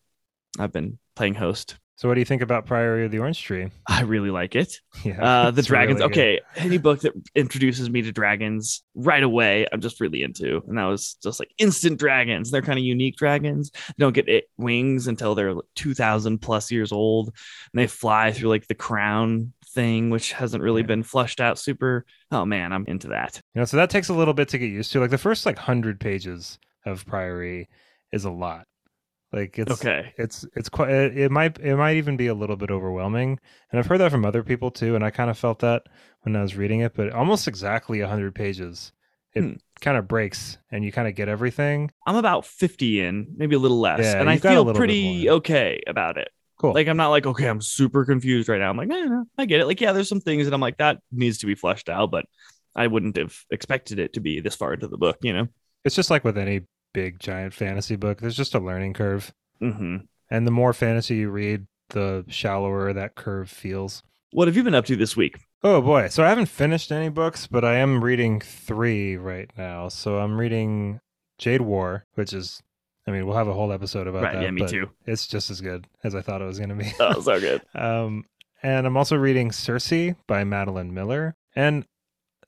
I've 0.60 0.72
been 0.74 1.00
playing 1.16 1.36
host. 1.36 1.78
So, 1.96 2.08
what 2.10 2.16
do 2.16 2.22
you 2.22 2.26
think 2.26 2.42
about 2.42 2.66
Priory 2.66 3.06
of 3.06 3.12
the 3.12 3.20
Orange 3.20 3.42
Tree? 3.42 3.70
I 3.88 4.02
really 4.02 4.32
like 4.32 4.56
it. 4.56 4.80
Yeah, 5.06 5.22
Uh, 5.24 5.52
the 5.52 5.62
dragons. 5.62 6.00
really 6.00 6.12
okay, 6.12 6.40
any 6.56 6.78
book 6.78 7.02
that 7.02 7.14
introduces 7.36 7.90
me 7.90 8.02
to 8.04 8.12
dragons 8.12 8.84
right 8.96 9.22
away, 9.22 9.68
I'm 9.72 9.82
just 9.82 10.00
really 10.02 10.24
into. 10.24 10.62
And 10.68 10.78
that 10.78 10.86
was 10.86 11.16
just 11.22 11.40
like 11.40 11.52
instant 11.58 12.00
dragons. 12.00 12.50
They're 12.52 12.62
kind 12.62 12.80
of 12.80 12.86
unique 12.86 13.16
dragons. 13.18 13.70
They 13.90 13.94
don't 14.00 14.14
get 14.14 14.28
it, 14.30 14.46
wings 14.58 15.08
until 15.08 15.36
they're 15.36 15.54
like 15.54 15.66
2,000 15.76 16.40
plus 16.40 16.72
years 16.72 16.92
old, 16.92 17.28
and 17.28 17.80
they 17.82 17.88
fly 17.88 18.32
through 18.32 18.50
like 18.50 18.68
the 18.68 18.76
crown 18.76 19.54
thing, 19.68 20.10
which 20.10 20.32
hasn't 20.32 20.64
really 20.64 20.82
Yeah. 20.82 20.88
been 20.88 21.04
flushed 21.04 21.40
out 21.42 21.60
super. 21.60 22.06
Oh 22.32 22.46
man, 22.46 22.72
I'm 22.74 22.86
into 22.88 23.10
that. 23.10 23.40
You 23.54 23.60
know, 23.62 23.66
so 23.66 23.78
that 23.78 23.90
takes 23.90 24.10
a 24.10 24.14
little 24.14 24.34
bit 24.34 24.48
to 24.50 24.58
get 24.58 24.70
used 24.72 24.92
to. 24.94 25.00
Like 25.00 25.12
the 25.12 25.18
first 25.18 25.46
like 25.46 25.58
hundred 25.60 26.00
pages 26.00 26.58
of 26.86 27.06
Priory 27.06 27.68
is 28.12 28.24
a 28.26 28.32
lot. 28.32 28.66
Like 29.34 29.58
it's 29.60 29.86
Okay. 29.86 30.14
it's 30.18 30.46
it's 30.56 30.70
quite 30.70 30.92
it, 30.92 31.32
might 31.32 31.58
it 31.60 31.76
might 31.76 31.98
even 31.98 32.18
be 32.18 32.28
a 32.28 32.36
little 32.36 32.56
bit 32.56 32.70
overwhelming 32.70 33.40
and 33.72 33.80
i've 33.80 33.88
heard 33.88 33.98
that 34.00 34.12
from 34.12 34.26
other 34.26 34.44
people 34.44 34.70
too 34.70 34.96
and 34.96 35.04
i 35.04 35.10
kind 35.10 35.32
of 35.32 35.38
felt 35.40 35.58
that 35.60 35.84
when 36.22 36.36
i 36.36 36.42
was 36.44 36.56
reading 36.56 36.82
it 36.82 36.94
but 36.94 37.12
almost 37.12 37.48
exactly 37.48 38.00
100 38.00 38.36
pages 38.36 38.92
it 39.34 39.42
Hmm. 39.42 39.54
kind 39.82 39.98
of 39.98 40.08
breaks 40.08 40.60
and 40.72 40.86
you 40.86 40.92
kind 40.92 41.08
of 41.08 41.16
get 41.16 41.28
everything 41.30 41.90
I'm 42.06 42.16
about 42.16 42.46
50 42.46 43.02
in, 43.02 43.28
maybe 43.38 43.56
a 43.56 43.60
little 43.60 43.80
less, 43.80 43.98
Yeah, 44.00 44.20
and 44.20 44.30
I 44.30 44.34
you've 44.34 44.42
got 44.44 44.52
a 44.58 44.62
feel 44.62 44.66
pretty 44.74 45.30
okay 45.30 45.82
about 45.88 46.18
it. 46.18 46.30
cool 46.58 46.74
Like 46.76 46.88
I'm 46.88 46.98
not 46.98 47.10
like 47.10 47.26
okay, 47.26 47.48
I'm 47.48 47.62
super 47.62 48.06
confused 48.06 48.50
right 48.50 48.60
now. 48.60 48.70
I'm 48.70 48.78
like, 48.78 48.88
no, 48.90 49.04
no, 49.06 49.26
I 49.38 49.46
get 49.46 49.62
it. 49.62 49.66
Like 49.68 49.82
yeah, 49.82 49.94
there's 49.94 50.10
some 50.10 50.22
things 50.22 50.46
that 50.46 50.54
I'm 50.54 50.62
like 50.62 50.78
that 50.78 51.00
needs 51.12 51.40
to 51.40 51.48
be 51.48 51.56
fleshed 51.56 51.90
out, 51.90 52.12
but 52.12 52.26
I 52.76 52.88
wouldn't 52.88 53.18
have 53.18 53.36
expected 53.52 54.00
it 54.00 54.14
to 54.14 54.20
be 54.20 54.40
this 54.42 54.56
far 54.56 54.74
into 54.74 54.88
the 54.88 54.98
book, 54.98 55.18
you 55.22 55.34
know. 55.34 55.48
it's 55.86 55.96
just 55.96 56.10
like 56.10 56.24
with 56.24 56.38
any 56.38 56.62
big 56.94 57.20
giant 57.20 57.54
fantasy 57.54 57.96
book 57.96 58.22
there's 58.22 58.38
just 58.38 58.56
a 58.56 58.60
learning 58.60 58.94
curve 58.94 59.34
hmm 59.60 59.98
and 60.30 60.48
the 60.48 60.52
more 60.52 60.74
fantasy 60.74 61.16
you 61.18 61.30
read 61.30 61.68
the 61.90 62.26
shallower 62.28 62.92
that 62.94 63.16
curve 63.16 63.50
feels 63.50 64.04
What 64.32 64.48
have 64.48 64.58
you 64.58 64.64
been 64.64 64.76
up 64.76 64.86
to 64.86 64.96
this 64.96 65.16
week? 65.16 65.38
Oh 65.64 65.82
boy. 65.82 66.10
So 66.10 66.24
I 66.24 66.30
haven't 66.30 66.48
finished 66.48 66.92
any 66.92 67.10
books, 67.10 67.48
but 67.48 67.64
I 67.64 67.76
am 67.76 68.04
reading 68.04 68.42
three 68.42 69.16
right 69.16 69.50
now. 69.58 69.88
So 69.90 70.18
I'm 70.18 70.38
reading 70.40 71.00
Jade 71.38 71.62
War, 71.62 72.06
which 72.16 72.34
is, 72.34 72.62
I 73.08 73.12
mean, 73.12 73.26
we'll 73.26 73.38
have 73.38 73.48
a 73.48 73.54
whole 73.54 73.72
episode 73.72 74.08
about 74.08 74.24
right, 74.24 74.34
that. 74.34 74.44
yeah, 74.44 74.52
me 74.52 74.62
but 74.62 74.72
too. 74.72 74.90
It's 75.06 75.28
just 75.28 75.50
as 75.50 75.62
good 75.62 75.88
as 76.04 76.16
I 76.16 76.22
thought 76.22 76.42
it 76.42 76.46
was 76.46 76.58
going 76.58 76.70
to 76.70 76.76
be. 76.76 76.92
Oh, 77.00 77.22
so 77.22 77.40
good. 77.40 77.62
um, 77.76 78.26
and 78.62 78.86
I'm 78.86 78.98
also 78.98 79.16
reading 79.16 79.52
Circe 79.52 80.16
by 80.28 80.44
Madeline 80.44 80.94
Miller. 80.94 81.36
And 81.56 81.86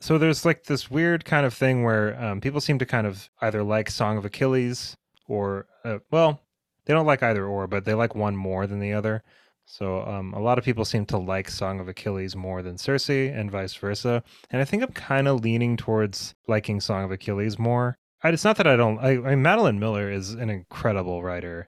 so 0.06 0.20
there's 0.20 0.46
like 0.46 0.66
this 0.66 0.92
weird 0.92 1.26
kind 1.26 1.48
of 1.48 1.54
thing 1.56 1.84
where 1.84 2.16
um, 2.24 2.40
people 2.40 2.62
seem 2.62 2.78
to 2.78 2.86
kind 2.86 3.08
of 3.08 3.28
either 3.42 3.64
like 3.64 3.90
Song 3.90 4.20
of 4.20 4.26
Achilles 4.26 4.96
or, 5.28 5.66
uh, 5.84 5.98
well, 6.12 6.42
they 6.86 6.94
don't 6.94 7.08
like 7.08 7.24
either 7.24 7.44
or, 7.44 7.66
but 7.66 7.86
they 7.86 7.96
like 7.96 8.14
one 8.14 8.36
more 8.36 8.68
than 8.68 8.80
the 8.80 8.94
other. 8.94 9.24
So 9.66 10.04
um, 10.04 10.32
a 10.36 10.40
lot 10.40 10.60
of 10.60 10.64
people 10.64 10.86
seem 10.86 11.08
to 11.08 11.18
like 11.18 11.50
Song 11.50 11.80
of 11.80 11.88
Achilles 11.88 12.36
more 12.36 12.62
than 12.62 12.78
Circe, 12.78 13.10
and 13.10 13.50
vice 13.50 13.74
versa. 13.74 14.24
And 14.52 14.62
I 14.62 14.66
think 14.66 14.84
I'm 14.84 14.92
kind 14.92 15.28
of 15.28 15.44
leaning 15.44 15.76
towards 15.76 16.36
liking 16.48 16.82
Song 16.82 17.04
of 17.04 17.10
Achilles 17.10 17.58
more. 17.58 17.98
It's 18.24 18.44
not 18.44 18.58
that 18.58 18.68
I 18.68 18.76
don't. 18.76 19.00
I, 19.00 19.32
I 19.32 19.36
Madeline 19.36 19.80
Miller 19.80 20.12
is 20.12 20.36
an 20.36 20.52
incredible 20.52 21.24
writer, 21.24 21.68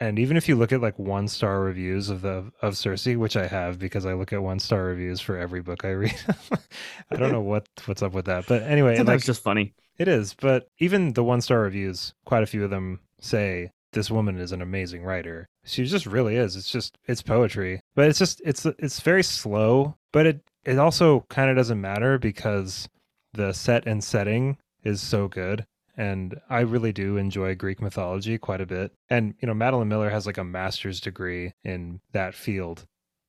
and 0.00 0.18
even 0.18 0.36
if 0.36 0.48
you 0.48 0.56
look 0.56 0.72
at 0.72 0.80
like 0.80 0.98
one 0.98 1.28
star 1.28 1.60
reviews 1.60 2.08
of 2.08 2.22
the 2.22 2.50
of 2.62 2.76
Circe, 2.76 3.06
which 3.06 3.36
I 3.36 3.46
have 3.46 3.78
because 3.78 4.06
I 4.06 4.14
look 4.14 4.32
at 4.32 4.42
one 4.42 4.58
star 4.58 4.84
reviews 4.84 5.20
for 5.20 5.36
every 5.36 5.60
book 5.60 5.84
I 5.84 5.90
read. 5.90 6.14
I 7.10 7.16
don't 7.16 7.32
know 7.32 7.40
what 7.42 7.68
what's 7.86 8.02
up 8.02 8.12
with 8.12 8.24
that, 8.26 8.46
but 8.46 8.62
anyway, 8.62 8.96
Sometimes 8.96 9.08
like 9.08 9.16
it's 9.18 9.26
just 9.26 9.42
funny. 9.42 9.74
it 9.98 10.08
is, 10.08 10.34
but 10.34 10.68
even 10.78 11.12
the 11.12 11.24
one 11.24 11.40
star 11.40 11.60
reviews, 11.60 12.14
quite 12.24 12.42
a 12.42 12.46
few 12.46 12.64
of 12.64 12.70
them 12.70 13.00
say 13.20 13.70
this 13.92 14.10
woman 14.10 14.38
is 14.38 14.52
an 14.52 14.62
amazing 14.62 15.02
writer. 15.02 15.48
She 15.64 15.84
just 15.84 16.06
really 16.06 16.36
is. 16.36 16.56
It's 16.56 16.70
just 16.70 16.96
it's 17.06 17.22
poetry, 17.22 17.80
but 17.94 18.08
it's 18.08 18.18
just 18.18 18.40
it's 18.44 18.64
it's 18.64 19.00
very 19.00 19.22
slow, 19.22 19.96
but 20.12 20.26
it 20.26 20.40
it 20.64 20.78
also 20.78 21.26
kind 21.28 21.50
of 21.50 21.56
doesn't 21.56 21.80
matter 21.80 22.18
because 22.18 22.88
the 23.32 23.52
set 23.52 23.86
and 23.86 24.02
setting 24.02 24.56
is 24.82 25.00
so 25.00 25.28
good. 25.28 25.66
And 25.96 26.40
I 26.48 26.60
really 26.60 26.92
do 26.92 27.16
enjoy 27.16 27.54
Greek 27.54 27.80
mythology 27.82 28.38
quite 28.38 28.60
a 28.60 28.66
bit. 28.66 28.92
And, 29.10 29.34
you 29.40 29.46
know, 29.46 29.54
Madeline 29.54 29.88
Miller 29.88 30.10
has 30.10 30.26
like 30.26 30.38
a 30.38 30.44
master's 30.44 31.00
degree 31.00 31.52
in 31.64 32.00
that 32.12 32.34
field. 32.34 32.86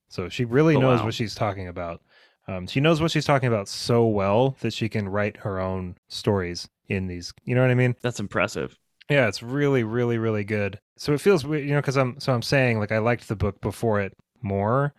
So 0.09 0.29
she 0.29 0.45
really 0.45 0.75
Oh, 0.75 0.79
knows 0.79 0.99
wow. 0.99 1.05
what 1.05 1.13
she's 1.13 1.35
talking 1.35 1.67
about. 1.67 2.01
Um, 2.47 2.67
she 2.67 2.79
knows 2.79 3.01
what 3.01 3.11
she's 3.11 3.25
talking 3.25 3.47
about 3.47 3.67
so 3.67 4.05
well 4.05 4.55
that 4.61 4.73
she 4.73 4.89
can 4.89 5.07
write 5.09 5.37
her 5.37 5.59
own 5.59 5.95
stories 6.09 6.67
in 6.87 7.07
these. 7.07 7.33
You 7.45 7.55
know 7.55 7.61
what 7.61 7.71
I 7.71 7.75
mean? 7.75 7.95
That's 8.01 8.19
impressive. 8.19 8.77
Yeah, 9.09 9.27
it's 9.27 9.43
really, 9.43 9.83
really, 9.83 10.17
really 10.17 10.43
good. 10.43 10.79
So 10.97 11.13
it 11.13 11.21
feels 11.21 11.45
weird, 11.45 11.65
you 11.65 11.71
know, 11.73 11.81
because 11.81 11.97
I'm 11.97 12.19
so 12.19 12.33
I'm 12.33 12.41
saying 12.41 12.79
like 12.79 12.91
I 12.91 12.99
liked 12.99 13.27
the 13.27 13.35
book 13.35 13.59
before 13.61 13.99
it 13.99 14.13
more, 14.41 14.93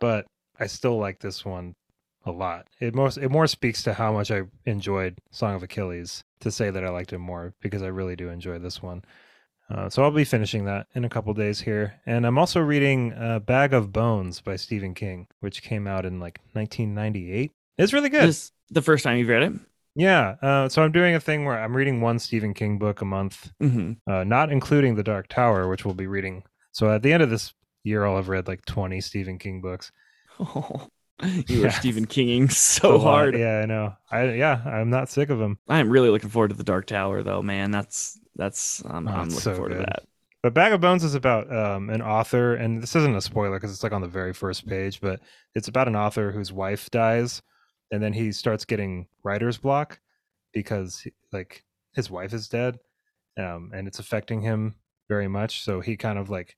but 0.00 0.26
I 0.58 0.66
still 0.66 0.98
like 0.98 1.20
this 1.20 1.44
one 1.44 1.74
a 2.24 2.30
lot. 2.30 2.66
It 2.80 2.94
most 2.94 3.18
it 3.18 3.30
more 3.30 3.46
speaks 3.46 3.82
to 3.84 3.94
how 3.94 4.12
much 4.12 4.30
I 4.30 4.42
enjoyed 4.64 5.18
Song 5.30 5.54
of 5.54 5.62
Achilles 5.62 6.24
to 6.40 6.50
say 6.50 6.70
that 6.70 6.84
I 6.84 6.90
liked 6.90 7.12
it 7.12 7.18
more 7.18 7.54
because 7.60 7.82
I 7.82 7.88
really 7.88 8.16
do 8.16 8.28
enjoy 8.28 8.58
this 8.58 8.82
one. 8.82 9.04
Uh, 9.70 9.88
so 9.88 10.02
I'll 10.02 10.10
be 10.10 10.24
finishing 10.24 10.66
that 10.66 10.86
in 10.94 11.04
a 11.04 11.08
couple 11.08 11.32
days 11.32 11.60
here, 11.60 11.94
and 12.04 12.26
I'm 12.26 12.36
also 12.36 12.60
reading 12.60 13.14
uh, 13.14 13.38
Bag 13.38 13.72
of 13.72 13.92
Bones 13.92 14.40
by 14.40 14.56
Stephen 14.56 14.92
King, 14.92 15.28
which 15.40 15.62
came 15.62 15.86
out 15.86 16.04
in 16.04 16.20
like 16.20 16.40
1998. 16.52 17.52
It's 17.78 17.92
really 17.92 18.10
good. 18.10 18.28
This 18.28 18.52
the 18.70 18.82
first 18.82 19.04
time 19.04 19.16
you've 19.16 19.28
read 19.28 19.42
it? 19.42 19.52
Yeah. 19.94 20.36
Uh, 20.42 20.68
so 20.68 20.82
I'm 20.82 20.92
doing 20.92 21.14
a 21.14 21.20
thing 21.20 21.44
where 21.44 21.58
I'm 21.58 21.76
reading 21.76 22.00
one 22.00 22.18
Stephen 22.18 22.54
King 22.54 22.78
book 22.78 23.00
a 23.00 23.04
month, 23.04 23.52
hmm 23.60 23.92
uh, 24.06 24.24
not 24.24 24.50
including 24.50 24.94
The 24.94 25.02
Dark 25.02 25.28
Tower, 25.28 25.68
which 25.68 25.84
we'll 25.84 25.94
be 25.94 26.06
reading. 26.06 26.44
So 26.72 26.90
at 26.90 27.02
the 27.02 27.12
end 27.12 27.22
of 27.22 27.30
this 27.30 27.54
year, 27.84 28.04
I'll 28.04 28.16
have 28.16 28.28
read 28.28 28.48
like 28.48 28.64
20 28.64 29.00
Stephen 29.00 29.38
King 29.38 29.60
books. 29.60 29.92
you 31.48 31.60
Yeah. 31.62 31.66
are 31.68 31.70
Stephen 31.70 32.06
Kinging 32.06 32.48
so 32.50 32.98
hard. 32.98 33.36
Yeah, 33.36 33.60
I 33.60 33.66
know. 33.66 33.94
I 34.10 34.32
yeah, 34.34 34.62
I'm 34.64 34.90
not 34.90 35.08
sick 35.08 35.30
of 35.30 35.40
him. 35.40 35.58
I 35.68 35.78
am 35.80 35.88
really 35.90 36.08
looking 36.10 36.30
forward 36.30 36.48
to 36.48 36.56
the 36.56 36.64
Dark 36.64 36.86
Tower, 36.86 37.22
though, 37.22 37.42
man. 37.42 37.70
That's 37.70 38.18
that's 38.36 38.82
I'm, 38.84 39.06
Oh, 39.08 39.12
I'm 39.12 39.28
looking 39.28 39.40
so 39.40 39.54
forward 39.54 39.70
good. 39.72 39.78
to 39.80 39.86
that. 39.86 40.02
But 40.42 40.54
Bag 40.54 40.72
of 40.72 40.80
Bones 40.80 41.04
is 41.04 41.14
about 41.14 41.54
um, 41.54 41.88
an 41.90 42.02
author, 42.02 42.54
and 42.56 42.82
this 42.82 42.96
isn't 42.96 43.14
a 43.14 43.20
spoiler 43.20 43.58
because 43.58 43.72
it's 43.72 43.84
like 43.84 43.92
on 43.92 44.00
the 44.00 44.08
very 44.08 44.32
first 44.32 44.66
page, 44.66 45.00
but 45.00 45.20
it's 45.54 45.68
about 45.68 45.86
an 45.86 45.94
author 45.94 46.32
whose 46.32 46.52
wife 46.52 46.90
dies, 46.90 47.42
and 47.92 48.02
then 48.02 48.12
he 48.12 48.32
starts 48.32 48.64
getting 48.64 49.06
writer's 49.22 49.56
block 49.58 50.00
because 50.52 51.06
like 51.32 51.62
his 51.94 52.10
wife 52.10 52.32
is 52.32 52.48
dead, 52.48 52.78
um, 53.38 53.70
and 53.72 53.86
it's 53.86 54.00
affecting 54.00 54.40
him 54.40 54.74
very 55.08 55.28
much. 55.28 55.62
So 55.62 55.80
he 55.80 55.96
kind 55.96 56.18
of 56.18 56.28
like 56.28 56.56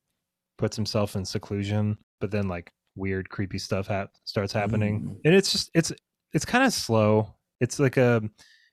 puts 0.56 0.76
himself 0.76 1.14
in 1.14 1.24
seclusion, 1.26 1.98
but 2.20 2.30
then 2.30 2.48
like 2.48 2.72
weird, 2.96 3.28
creepy 3.30 3.58
stuff 3.58 3.86
hap- 3.88 4.10
starts 4.24 4.52
happening, 4.52 5.00
Mm. 5.02 5.16
and 5.24 5.34
it's 5.34 5.50
just 5.52 5.70
it's 5.74 5.92
it's 6.32 6.44
kind 6.44 6.64
of 6.64 6.72
slow. 6.72 7.34
It's 7.60 7.78
like 7.78 7.96
a 7.96 8.22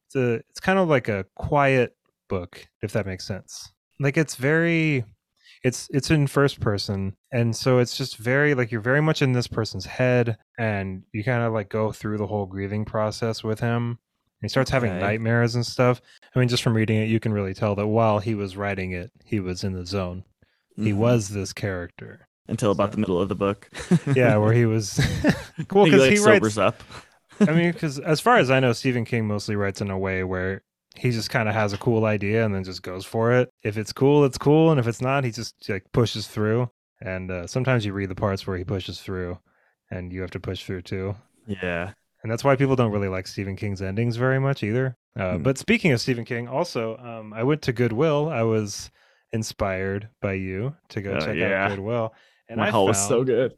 it's 0.07 0.15
a 0.15 0.33
it's 0.49 0.59
kind 0.59 0.79
of 0.79 0.87
like 0.89 1.07
a 1.09 1.25
quiet 1.35 1.95
book, 2.29 2.67
if 2.81 2.91
that 2.93 3.05
makes 3.05 3.25
sense. 3.25 3.71
Like 3.99 4.17
it's 4.17 4.35
very 4.35 5.03
it's 5.63 5.87
it's 5.93 6.09
in 6.09 6.25
first 6.25 6.59
person 6.59 7.15
and 7.31 7.55
so 7.55 7.77
it's 7.77 7.95
just 7.95 8.17
very 8.17 8.55
like 8.55 8.71
you're 8.71 8.81
very 8.81 9.01
much 9.01 9.21
in 9.21 9.31
this 9.33 9.45
person's 9.47 9.85
head 9.85 10.35
and 10.57 11.03
you 11.13 11.23
kind 11.23 11.43
of 11.43 11.53
like 11.53 11.69
go 11.69 11.91
through 11.91 12.17
the 12.17 12.25
whole 12.25 12.47
grieving 12.47 12.83
process 12.83 13.43
with 13.43 13.59
him 13.59 13.99
he 14.41 14.47
starts 14.47 14.71
having 14.71 14.89
Okay. 14.91 14.99
nightmares 15.01 15.53
and 15.53 15.63
stuff 15.63 16.01
i 16.35 16.39
mean 16.39 16.47
just 16.47 16.63
from 16.63 16.73
reading 16.75 16.97
it 16.97 17.09
you 17.09 17.19
can 17.19 17.31
really 17.31 17.53
tell 17.53 17.75
that 17.75 17.85
while 17.85 18.17
he 18.17 18.33
was 18.33 18.57
writing 18.57 18.93
it 18.93 19.11
he 19.23 19.39
was 19.39 19.63
in 19.63 19.73
the 19.73 19.85
zone 19.85 20.23
he 20.77 20.93
Mhm. 20.93 20.97
was 20.97 21.29
this 21.29 21.53
character 21.53 22.27
until 22.47 22.71
about 22.71 22.89
so- 22.89 22.95
the 22.95 23.01
middle 23.01 23.19
of 23.21 23.29
the 23.29 23.35
book. 23.35 23.69
yeah 24.15 24.37
where 24.37 24.53
he 24.53 24.65
was 24.65 24.99
cool 25.67 25.85
he 25.85 25.91
because 25.91 26.01
like 26.01 26.11
he 26.11 26.17
sobers 26.17 26.57
writes 26.57 26.57
up. 26.57 26.83
I 27.49 27.53
mean, 27.53 27.71
because 27.71 27.97
as 27.99 28.19
far 28.21 28.37
as 28.37 28.51
I 28.51 28.59
know, 28.59 28.71
Stephen 28.73 29.03
King 29.05 29.25
mostly 29.27 29.55
writes 29.55 29.81
in 29.81 29.89
a 29.89 29.97
way 29.97 30.23
where 30.23 30.61
he 30.95 31.09
just 31.09 31.29
kind 31.31 31.49
of 31.49 31.55
has 31.55 31.73
a 31.73 31.77
cool 31.77 32.05
idea 32.05 32.45
and 32.45 32.53
then 32.53 32.63
just 32.63 32.83
goes 32.83 33.03
for 33.05 33.31
it. 33.33 33.49
If 33.63 33.77
it's 33.77 33.91
cool, 33.93 34.25
it's 34.25 34.37
cool, 34.37 34.69
and 34.69 34.79
if 34.79 34.85
it's 34.85 35.01
not, 35.01 35.23
he 35.23 35.31
just 35.31 35.55
like 35.69 35.85
pushes 35.91 36.27
through. 36.27 36.69
And 37.01 37.31
uh, 37.31 37.47
sometimes 37.47 37.83
you 37.83 37.93
read 37.93 38.09
the 38.09 38.15
parts 38.15 38.45
where 38.45 38.57
he 38.57 38.63
pushes 38.63 38.99
through, 39.01 39.39
and 39.89 40.13
you 40.13 40.21
have 40.21 40.29
to 40.31 40.39
push 40.39 40.63
through 40.65 40.83
too. 40.83 41.15
Yeah. 41.47 41.93
And 42.21 42.31
that's 42.31 42.43
why 42.43 42.55
people 42.55 42.75
don't 42.75 42.91
really 42.91 43.07
like 43.07 43.25
Stephen 43.25 43.55
King's 43.55 43.81
endings 43.81 44.17
very 44.17 44.39
much 44.39 44.61
either. 44.61 44.95
Uh, 45.17 45.37
Hmm. 45.37 45.43
But 45.43 45.57
speaking 45.57 45.93
of 45.93 46.01
Stephen 46.01 46.25
King, 46.25 46.47
also, 46.47 46.97
um, 46.97 47.33
I 47.33 47.41
went 47.41 47.63
to 47.63 47.73
Goodwill. 47.73 48.29
I 48.29 48.43
was 48.43 48.91
inspired 49.33 50.09
by 50.21 50.33
you 50.33 50.75
to 50.89 51.01
go 51.01 51.13
Oh, 51.13 51.19
check 51.19 51.37
yeah. 51.37 51.65
out 51.65 51.69
Goodwill. 51.71 52.13
And 52.51 52.59
My 52.59 52.67
I 52.67 52.69
haul 52.69 52.85
was 52.85 53.07
so 53.07 53.23
good. 53.23 53.53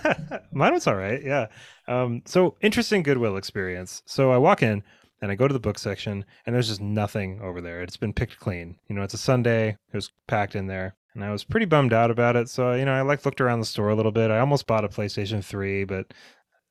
Mine 0.52 0.72
was 0.72 0.86
all 0.86 0.94
right. 0.94 1.22
Yeah. 1.22 1.48
Um, 1.86 2.22
so 2.24 2.56
interesting 2.62 3.02
Goodwill 3.02 3.36
experience. 3.36 4.02
So 4.06 4.32
I 4.32 4.38
walk 4.38 4.62
in 4.62 4.82
and 5.20 5.30
I 5.30 5.34
go 5.34 5.46
to 5.46 5.52
the 5.52 5.60
book 5.60 5.78
section 5.78 6.24
and 6.46 6.54
there's 6.54 6.68
just 6.68 6.80
nothing 6.80 7.40
over 7.42 7.60
there. 7.60 7.82
It's 7.82 7.98
been 7.98 8.14
picked 8.14 8.40
clean. 8.40 8.78
You 8.88 8.96
know, 8.96 9.02
it's 9.02 9.12
a 9.12 9.18
Sunday. 9.18 9.68
It 9.68 9.94
was 9.94 10.10
packed 10.28 10.54
in 10.56 10.66
there. 10.66 10.96
And 11.14 11.22
I 11.22 11.30
was 11.30 11.44
pretty 11.44 11.66
bummed 11.66 11.92
out 11.92 12.10
about 12.10 12.36
it. 12.36 12.48
So, 12.48 12.72
you 12.72 12.86
know, 12.86 12.94
I 12.94 13.02
like 13.02 13.26
looked 13.26 13.42
around 13.42 13.60
the 13.60 13.66
store 13.66 13.90
a 13.90 13.94
little 13.94 14.12
bit. 14.12 14.30
I 14.30 14.38
almost 14.38 14.66
bought 14.66 14.86
a 14.86 14.88
PlayStation 14.88 15.44
3, 15.44 15.84
but 15.84 16.14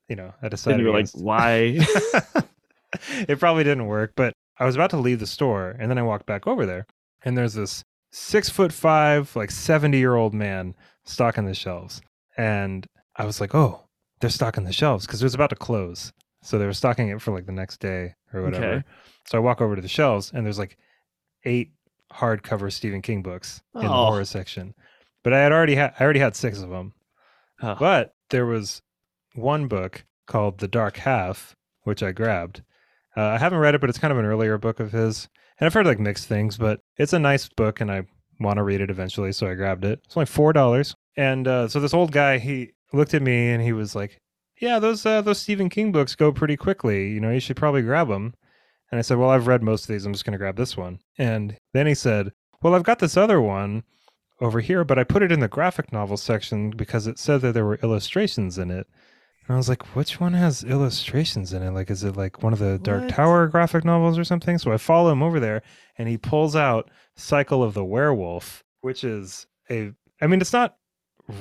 you 0.08 0.16
know, 0.16 0.34
I 0.42 0.48
decided 0.48 0.80
And 0.80 0.84
you 0.84 0.92
were 0.92 0.98
like, 0.98 1.10
why? 1.14 1.78
it 3.28 3.38
probably 3.38 3.62
didn't 3.62 3.86
work, 3.86 4.14
but 4.16 4.32
I 4.58 4.64
was 4.64 4.74
about 4.74 4.90
to 4.90 4.96
leave 4.96 5.20
the 5.20 5.28
store 5.28 5.76
and 5.78 5.88
then 5.88 5.98
I 5.98 6.02
walked 6.02 6.26
back 6.26 6.48
over 6.48 6.66
there 6.66 6.86
and 7.24 7.38
there's 7.38 7.54
this 7.54 7.84
six 8.10 8.48
foot 8.48 8.72
five, 8.72 9.36
like 9.36 9.52
70 9.52 9.96
year 9.96 10.16
old 10.16 10.34
man 10.34 10.74
stocking 11.04 11.44
the 11.46 11.54
shelves. 11.54 12.00
And 12.36 12.86
I 13.16 13.24
was 13.24 13.40
like, 13.40 13.54
oh, 13.54 13.82
they're 14.20 14.30
stocking 14.30 14.64
the 14.64 14.72
shelves 14.72 15.06
because 15.06 15.20
it 15.22 15.24
was 15.26 15.34
about 15.34 15.50
to 15.50 15.56
close. 15.56 16.12
So 16.42 16.58
they 16.58 16.66
were 16.66 16.72
stocking 16.72 17.08
it 17.08 17.20
for 17.20 17.32
like 17.32 17.46
the 17.46 17.52
next 17.52 17.80
day 17.80 18.14
or 18.32 18.42
whatever. 18.42 18.64
Okay. 18.66 18.82
So 19.28 19.38
I 19.38 19.40
walk 19.40 19.60
over 19.60 19.76
to 19.76 19.82
the 19.82 19.88
shelves 19.88 20.32
and 20.34 20.44
there's 20.44 20.58
like 20.58 20.76
eight 21.44 21.72
hardcover 22.12 22.72
Stephen 22.72 23.02
King 23.02 23.22
books 23.22 23.62
in 23.74 23.82
the 23.82 23.88
Oh. 23.88 24.06
horror 24.06 24.24
section. 24.24 24.74
But 25.22 25.32
I 25.32 25.38
had 25.40 25.52
already 25.52 25.74
had 25.76 25.94
I 25.98 26.04
already 26.04 26.20
had 26.20 26.34
six 26.36 26.60
of 26.60 26.68
them. 26.70 26.94
Oh, 27.62 27.76
But 27.78 28.12
there 28.30 28.46
was 28.46 28.82
one 29.34 29.68
book 29.68 30.04
called 30.26 30.58
The 30.58 30.68
Dark 30.68 30.96
Half, 30.96 31.54
which 31.84 32.02
I 32.02 32.12
grabbed. 32.12 32.62
Uh, 33.16 33.22
I 33.26 33.38
haven't 33.38 33.58
read 33.60 33.74
it, 33.74 33.80
but 33.80 33.88
it's 33.90 33.98
kind 33.98 34.10
of 34.12 34.18
an 34.18 34.24
earlier 34.24 34.58
book 34.58 34.80
of 34.80 34.90
his. 34.92 35.28
And 35.60 35.66
I've 35.66 35.74
heard 35.74 35.86
like 35.86 36.00
mixed 36.00 36.26
things, 36.26 36.56
but 36.56 36.80
it's 36.96 37.12
a 37.12 37.18
nice 37.18 37.48
book 37.48 37.80
and 37.80 37.90
I 37.92 38.02
want 38.40 38.56
to 38.58 38.62
read 38.62 38.80
it 38.80 38.90
eventually. 38.90 39.32
So 39.32 39.46
I 39.46 39.54
grabbed 39.54 39.84
it. 39.84 40.00
It's 40.04 40.16
only 40.16 40.26
$4. 40.26 40.94
And 41.16 41.48
uh, 41.48 41.68
so 41.68 41.80
this 41.80 41.94
old 41.94 42.12
guy, 42.12 42.38
he 42.38 42.72
looked 42.92 43.14
at 43.14 43.22
me 43.22 43.50
and 43.50 43.62
he 43.62 43.72
was 43.72 43.94
like, 43.94 44.18
yeah, 44.60 44.78
those, 44.78 45.04
uh, 45.04 45.22
those 45.22 45.38
Stephen 45.38 45.68
King 45.68 45.92
books 45.92 46.14
go 46.14 46.32
pretty 46.32 46.56
quickly. 46.56 47.10
You 47.10 47.20
know, 47.20 47.30
you 47.30 47.40
should 47.40 47.56
probably 47.56 47.82
grab 47.82 48.08
them. 48.08 48.34
And 48.90 48.98
I 48.98 49.02
said, 49.02 49.18
well, 49.18 49.30
I've 49.30 49.46
read 49.46 49.62
most 49.62 49.84
of 49.84 49.88
these. 49.88 50.04
I'm 50.04 50.12
just 50.12 50.24
going 50.24 50.32
to 50.32 50.38
grab 50.38 50.56
this 50.56 50.76
one. 50.76 51.00
And 51.18 51.56
then 51.72 51.86
he 51.86 51.94
said, 51.94 52.32
well, 52.62 52.74
I've 52.74 52.82
got 52.82 52.98
this 52.98 53.16
other 53.16 53.40
one 53.40 53.82
over 54.40 54.60
here, 54.60 54.84
but 54.84 54.98
I 54.98 55.04
put 55.04 55.22
it 55.22 55.32
in 55.32 55.40
the 55.40 55.48
graphic 55.48 55.92
novel 55.92 56.16
section 56.16 56.70
because 56.70 57.06
it 57.06 57.18
said 57.18 57.40
that 57.40 57.52
there 57.52 57.64
were 57.64 57.80
illustrations 57.82 58.58
in 58.58 58.70
it. 58.70 58.86
And 59.46 59.54
I 59.54 59.56
was 59.56 59.68
like, 59.68 59.96
which 59.96 60.20
one 60.20 60.34
has 60.34 60.62
illustrations 60.64 61.52
in 61.52 61.62
it? 61.62 61.72
Like, 61.72 61.90
is 61.90 62.04
it 62.04 62.16
like 62.16 62.42
one 62.42 62.52
of 62.52 62.58
the 62.58 62.78
Dark 62.78 63.02
What? 63.02 63.10
Tower 63.10 63.46
graphic 63.48 63.84
novels 63.84 64.18
or 64.18 64.24
something? 64.24 64.58
So 64.58 64.72
I 64.72 64.76
follow 64.76 65.10
him 65.10 65.22
over 65.22 65.40
there 65.40 65.62
and 65.98 66.08
he 66.08 66.16
pulls 66.16 66.54
out 66.54 66.90
Cycle 67.16 67.62
of 67.62 67.74
the 67.74 67.84
Werewolf, 67.84 68.62
which 68.82 69.04
is 69.04 69.46
a, 69.70 69.92
I 70.20 70.26
mean, 70.26 70.40
it's 70.40 70.52
not 70.52 70.76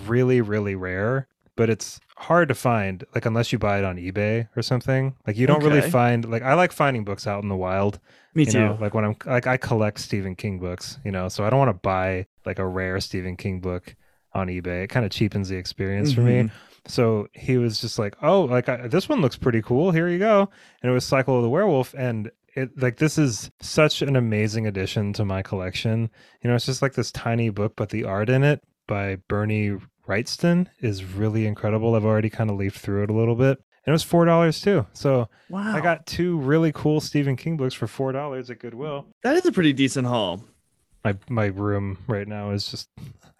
really, 0.07 0.41
really 0.41 0.75
rare, 0.75 1.27
but 1.55 1.69
it's 1.69 1.99
hard 2.17 2.47
to 2.47 2.55
find, 2.55 3.03
like, 3.13 3.25
unless 3.25 3.51
you 3.51 3.59
buy 3.59 3.77
it 3.77 3.85
on 3.85 3.97
eBay 3.97 4.47
or 4.55 4.61
something. 4.61 5.15
Like, 5.27 5.37
you 5.37 5.45
don't 5.45 5.63
really 5.63 5.81
find, 5.81 6.29
like, 6.29 6.43
I 6.43 6.55
like 6.55 6.71
finding 6.71 7.03
books 7.03 7.27
out 7.27 7.43
in 7.43 7.49
the 7.49 7.55
wild 7.55 7.99
me 8.33 8.43
you 8.43 8.51
too. 8.51 8.59
know, 8.59 8.77
like 8.79 8.93
when 8.93 9.05
I'm 9.05 9.15
like 9.25 9.47
I 9.47 9.57
collect 9.57 9.99
Stephen 9.99 10.35
King 10.35 10.59
books, 10.59 10.99
you 11.03 11.11
know, 11.11 11.27
so 11.29 11.43
I 11.43 11.49
don't 11.49 11.59
want 11.59 11.69
to 11.69 11.79
buy 11.81 12.27
like 12.45 12.59
a 12.59 12.65
rare 12.65 12.99
Stephen 12.99 13.35
King 13.35 13.59
book 13.59 13.95
on 14.33 14.47
eBay. 14.47 14.83
It 14.83 14.87
kind 14.87 15.05
of 15.05 15.11
cheapens 15.11 15.49
the 15.49 15.57
experience 15.57 16.13
for 16.13 16.21
me. 16.21 16.43
Mm-hmm. 16.43 16.55
So 16.85 17.27
he 17.33 17.57
was 17.57 17.79
just 17.79 17.99
like, 17.99 18.15
"Oh, 18.21 18.41
like 18.41 18.67
I, 18.69 18.87
this 18.87 19.07
one 19.07 19.21
looks 19.21 19.37
pretty 19.37 19.61
cool. 19.61 19.91
Here 19.91 20.07
you 20.07 20.19
go." 20.19 20.49
And 20.81 20.89
it 20.89 20.93
was 20.93 21.05
Cycle 21.05 21.37
of 21.37 21.43
the 21.43 21.49
Werewolf, 21.49 21.93
and 21.95 22.31
it 22.55 22.71
like 22.81 22.97
this 22.97 23.17
is 23.17 23.51
such 23.61 24.01
an 24.01 24.15
amazing 24.15 24.65
addition 24.67 25.13
to 25.13 25.25
my 25.25 25.41
collection. 25.41 26.09
You 26.41 26.49
know, 26.49 26.55
it's 26.55 26.65
just 26.65 26.81
like 26.81 26.93
this 26.93 27.11
tiny 27.11 27.49
book, 27.49 27.73
but 27.75 27.89
the 27.89 28.03
art 28.05 28.29
in 28.29 28.43
it 28.43 28.63
by 28.87 29.17
Bernie 29.27 29.77
Wrightson 30.07 30.67
is 30.79 31.03
really 31.05 31.45
incredible. 31.45 31.95
I've 31.95 32.03
already 32.05 32.29
kind 32.29 32.49
of 32.49 32.57
leafed 32.57 32.79
through 32.79 33.03
it 33.03 33.09
a 33.11 33.13
little 33.13 33.35
bit. 33.35 33.59
And 33.85 33.91
it 33.91 33.93
was 33.93 34.03
four 34.03 34.25
dollars 34.25 34.59
too. 34.59 34.85
So 34.93 35.29
Wow. 35.49 35.75
I 35.75 35.81
got 35.81 36.05
two 36.05 36.37
really 36.39 36.71
cool 36.71 36.99
Stephen 36.99 37.35
King 37.35 37.57
books 37.57 37.73
for 37.73 37.87
four 37.87 38.11
dollars 38.11 38.49
at 38.49 38.59
Goodwill. 38.59 39.07
that 39.23 39.35
is 39.37 39.45
a 39.45 39.51
pretty 39.51 39.73
decent 39.73 40.07
haul. 40.07 40.43
My 41.03 41.15
my 41.29 41.45
room 41.45 41.97
right 42.07 42.27
now 42.27 42.51
is 42.51 42.69
just. 42.69 42.89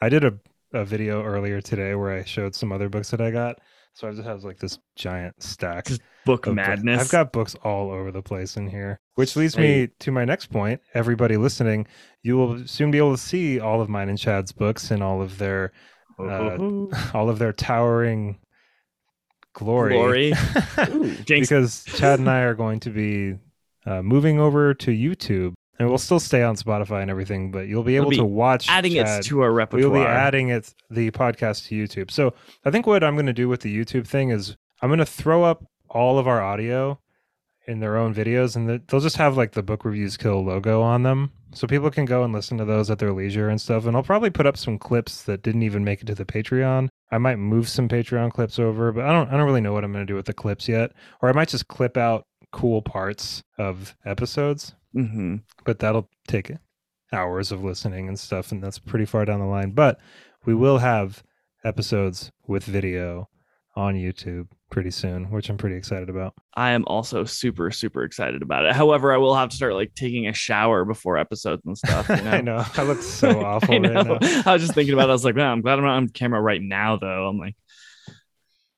I 0.04 0.10
did 0.10 0.24
a, 0.24 0.34
a 0.74 0.86
video 0.86 1.24
earlier 1.24 1.62
today 1.62 1.96
where 1.96 2.12
I 2.12 2.24
showed 2.24 2.56
some 2.56 2.72
other 2.72 2.90
books 2.90 3.12
that 3.12 3.22
I 3.22 3.32
got. 3.32 3.60
So 3.94 4.08
I 4.08 4.12
just 4.12 4.24
have 4.24 4.44
like 4.44 4.58
this 4.58 4.80
giant 4.96 5.42
stack. 5.44 5.86
Just 5.86 6.02
Book 6.26 6.48
of 6.48 6.56
books. 6.56 6.68
madness. 6.68 7.02
I've 7.02 7.10
got 7.10 7.32
books 7.34 7.56
all 7.64 7.92
over 7.92 8.12
the 8.12 8.22
place 8.22 8.56
in 8.56 8.68
here, 8.68 9.00
which 9.16 9.36
leads 9.36 9.58
me 9.58 9.90
to 10.00 10.12
my 10.12 10.24
next 10.24 10.48
point. 10.48 10.80
Everybody 10.94 11.36
listening, 11.36 11.88
you 12.24 12.38
will 12.38 12.66
soon 12.68 12.92
be 12.92 13.00
able 13.00 13.16
to 13.16 13.22
see 13.22 13.60
all 13.60 13.82
of 13.82 13.90
mine 13.90 14.08
and 14.08 14.18
Chad's 14.18 14.52
books 14.52 14.92
and 14.92 15.04
all 15.04 15.22
of 15.22 15.38
their 15.40 15.74
uh, 16.20 16.58
all 17.14 17.30
of 17.30 17.40
their 17.40 17.52
towering 17.52 18.38
glory. 19.54 19.94
Glory. 19.94 20.34
Ooh, 20.90 21.16
because 21.28 21.84
Chad 21.86 22.20
and 22.20 22.30
I 22.30 22.42
are 22.42 22.56
going 22.56 22.80
to 22.82 22.90
be 22.92 23.38
uh, 23.86 24.02
moving 24.02 24.40
over 24.40 24.74
to 24.76 24.92
YouTube, 24.92 25.54
and 25.82 25.90
we'll 25.90 25.98
still 25.98 26.20
stay 26.20 26.44
on 26.44 26.56
Spotify 26.56 27.02
and 27.02 27.10
everything, 27.10 27.50
but 27.50 27.68
you'll 27.68 27.82
be 27.82 27.94
We'll 27.94 28.04
able 28.04 28.10
be 28.12 28.18
to 28.18 28.24
watch 28.26 28.70
adding 28.70 28.94
Chad. 28.94 29.22
it 29.22 29.28
to 29.28 29.42
our 29.42 29.52
repertoire. 29.52 29.90
We'll 29.90 30.00
be 30.04 30.06
adding 30.08 30.50
it 30.50 30.74
the 30.92 31.10
podcast 31.10 31.68
to 31.68 31.76
YouTube. 31.76 32.12
So 32.12 32.34
I 32.64 32.70
think 32.70 32.86
what 32.86 33.04
I'm 33.04 33.16
going 33.16 33.26
to 33.26 33.34
do 33.34 33.50
with 33.50 33.62
the 33.62 33.76
YouTube 33.76 34.08
thing 34.08 34.30
is 34.30 34.56
I'm 34.82 34.90
going 34.90 35.00
to 35.00 35.06
throw 35.08 35.44
up 35.44 35.66
all 35.90 36.20
of 36.20 36.28
our 36.28 36.40
audio 36.40 37.00
in 37.68 37.80
their 37.80 37.98
own 37.98 38.14
videos, 38.14 38.56
and 38.56 38.70
the, 38.70 38.82
they'll 38.88 39.00
just 39.00 39.18
have 39.18 39.38
like 39.38 39.54
the 39.54 39.64
Book 39.64 39.84
Reviews 39.86 40.18
Kill 40.18 40.44
logo 40.44 40.82
on 40.82 41.02
them, 41.04 41.32
so 41.54 41.66
people 41.68 41.90
can 41.90 42.06
go 42.06 42.24
and 42.24 42.32
listen 42.32 42.58
to 42.60 42.66
those 42.66 42.90
at 42.92 43.00
their 43.00 43.12
leisure 43.12 43.50
and 43.50 43.60
stuff. 43.60 43.86
And 43.88 43.96
I'll 43.96 44.04
probably 44.04 44.30
put 44.30 44.46
up 44.46 44.58
some 44.58 44.78
clips 44.78 45.24
that 45.24 45.42
didn't 45.42 45.64
even 45.64 45.84
make 45.84 46.02
it 46.02 46.06
to 46.06 46.16
the 46.16 46.26
Patreon. 46.26 46.90
I 47.12 47.18
might 47.18 47.38
move 47.38 47.68
some 47.68 47.88
Patreon 47.90 48.32
clips 48.32 48.60
over, 48.60 48.92
but 48.92 49.06
I 49.06 49.12
don't 49.12 49.30
I 49.30 49.32
don't 49.38 49.46
really 49.48 49.62
know 49.62 49.74
what 49.74 49.84
I'm 49.84 49.92
going 49.92 50.06
to 50.06 50.12
do 50.12 50.16
with 50.16 50.28
the 50.28 50.34
clips 50.34 50.68
yet. 50.70 50.92
Or 51.22 51.30
I 51.30 51.34
might 51.34 51.50
just 51.50 51.68
clip 51.68 51.98
out 51.98 52.26
cool 52.52 52.82
parts 52.82 53.42
of 53.58 53.96
episodes 54.06 54.74
hmm 54.94 55.38
but 55.66 55.80
that'll 55.80 56.10
take 56.28 56.52
hours 57.14 57.52
of 57.52 57.64
listening 57.64 58.08
and 58.08 58.20
stuff 58.20 58.52
and 58.52 58.64
that's 58.64 58.80
pretty 58.80 59.06
far 59.06 59.26
down 59.26 59.40
the 59.40 59.46
line 59.46 59.72
but 59.72 60.00
we 60.46 60.54
will 60.56 60.78
have 60.80 61.24
episodes 61.64 62.32
with 62.48 62.64
video 62.64 63.30
on 63.76 63.96
YouTube 63.96 64.48
pretty 64.70 64.92
soon, 64.92 65.30
which 65.32 65.50
I'm 65.50 65.58
pretty 65.58 65.76
excited 65.76 66.10
about. 66.10 66.34
I 66.56 66.72
am 66.72 66.84
also 66.88 67.24
super, 67.24 67.72
super 67.72 68.04
excited 68.04 68.42
about 68.42 68.66
it. 68.66 68.74
However, 68.74 69.14
I 69.14 69.18
will 69.18 69.36
have 69.36 69.50
to 69.50 69.56
start 69.56 69.76
like 69.76 69.94
taking 69.96 70.28
a 70.28 70.34
shower 70.34 70.84
before 70.84 71.18
episodes 71.18 71.62
and 71.66 71.78
stuff. 71.78 72.10
You 72.10 72.16
know? 72.24 72.32
I 72.32 72.42
know. 72.42 72.66
I 72.76 72.84
look 72.84 73.02
so 73.02 73.30
awful 73.46 73.76
I 73.76 73.78
right 73.78 74.06
now. 74.06 74.18
I 74.46 74.54
was 74.54 74.62
just 74.62 74.74
thinking 74.74 74.94
about 74.94 75.08
it. 75.08 75.12
I 75.12 75.14
was 75.14 75.26
like, 75.26 75.36
man, 75.36 75.48
I'm 75.48 75.62
glad 75.62 75.78
I'm 75.80 75.86
not 75.86 75.98
on 75.98 76.10
camera 76.10 76.42
right 76.42 76.62
now, 76.62 76.98
though. 76.98 77.28
I'm 77.28 77.38
like, 77.38 77.56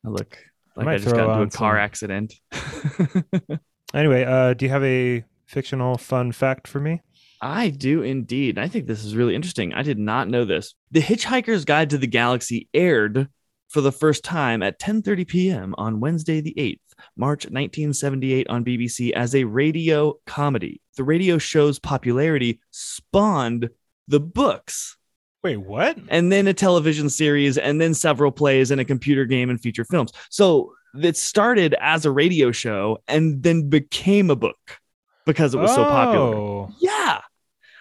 I 0.05 0.10
look 0.10 0.38
like 0.75 0.86
might 0.86 0.96
I 0.96 0.98
just 0.98 1.15
got 1.15 1.41
into 1.41 1.55
a 1.55 1.58
car 1.58 1.75
some- 1.75 1.77
accident. 1.77 2.34
Anyway, 3.93 4.24
uh, 4.24 4.55
do 4.55 4.65
you 4.65 4.72
have 4.72 4.84
a 4.84 5.24
fictional 5.53 5.98
fun 5.98 6.31
fact 6.31 6.67
for 6.67 6.79
me? 6.79 7.01
I 7.41 7.69
do 7.69 8.01
indeed. 8.01 8.57
I 8.57 8.67
think 8.67 8.88
this 8.88 9.03
is 9.03 9.15
really 9.15 9.36
interesting. 9.36 9.74
I 9.74 9.83
did 9.83 10.00
not 10.00 10.29
know 10.29 10.45
this. 10.45 10.75
The 10.91 11.01
Hitchhiker's 11.01 11.65
Guide 11.65 11.91
to 11.91 11.98
the 11.98 12.07
Galaxy 12.07 12.67
aired 12.74 13.27
for 13.69 13.81
the 13.81 13.91
first 13.91 14.24
time 14.24 14.63
at 14.63 14.79
10:30 14.79 15.27
p.m. 15.27 15.75
on 15.77 16.00
Wednesday 16.00 16.41
the 16.41 16.53
8th, 16.57 16.79
March 17.17 17.45
1978 17.45 18.48
on 18.50 18.65
BBC 18.65 19.12
as 19.12 19.36
a 19.36 19.43
radio 19.43 20.15
comedy. 20.25 20.81
The 20.95 21.03
radio 21.03 21.38
show's 21.38 21.79
popularity 21.79 22.60
spawned 22.72 23.69
the 24.07 24.19
books 24.19 24.98
Wait, 25.43 25.57
what? 25.57 25.98
and 26.10 26.31
then 26.31 26.48
a 26.48 26.53
television 26.53 27.10
series 27.10 27.57
and 27.57 27.81
then 27.81 27.93
several 27.93 28.31
plays 28.31 28.72
and 28.72 28.79
a 28.79 28.86
computer 28.86 29.25
game 29.25 29.50
and 29.50 29.60
feature 29.60 29.86
films. 29.86 30.12
So 30.29 30.74
it 31.01 31.17
started 31.17 31.75
as 31.81 32.05
a 32.05 32.12
radio 32.12 32.51
show 32.51 33.00
and 33.07 33.43
then 33.43 33.69
became 33.69 34.29
a 34.29 34.36
book 34.36 34.79
because 35.25 35.53
it 35.53 35.58
was 35.60 35.74
so 35.74 35.84
popular. 35.84 36.36
Oh. 36.36 36.70
Yeah. 36.80 37.22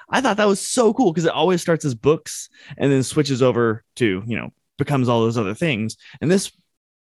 I 0.08 0.20
thought 0.20 0.36
that 0.36 0.46
was 0.48 0.60
so 0.66 0.92
cool 0.92 1.12
because 1.12 1.24
it 1.24 1.32
always 1.32 1.62
starts 1.62 1.84
as 1.84 1.94
books 1.94 2.48
and 2.76 2.92
then 2.92 3.02
switches 3.02 3.42
over 3.42 3.82
to, 3.96 4.22
you 4.26 4.36
know, 4.36 4.50
becomes 4.78 5.08
all 5.08 5.20
those 5.20 5.38
other 5.38 5.54
things. 5.54 5.96
And 6.20 6.30
this 6.30 6.52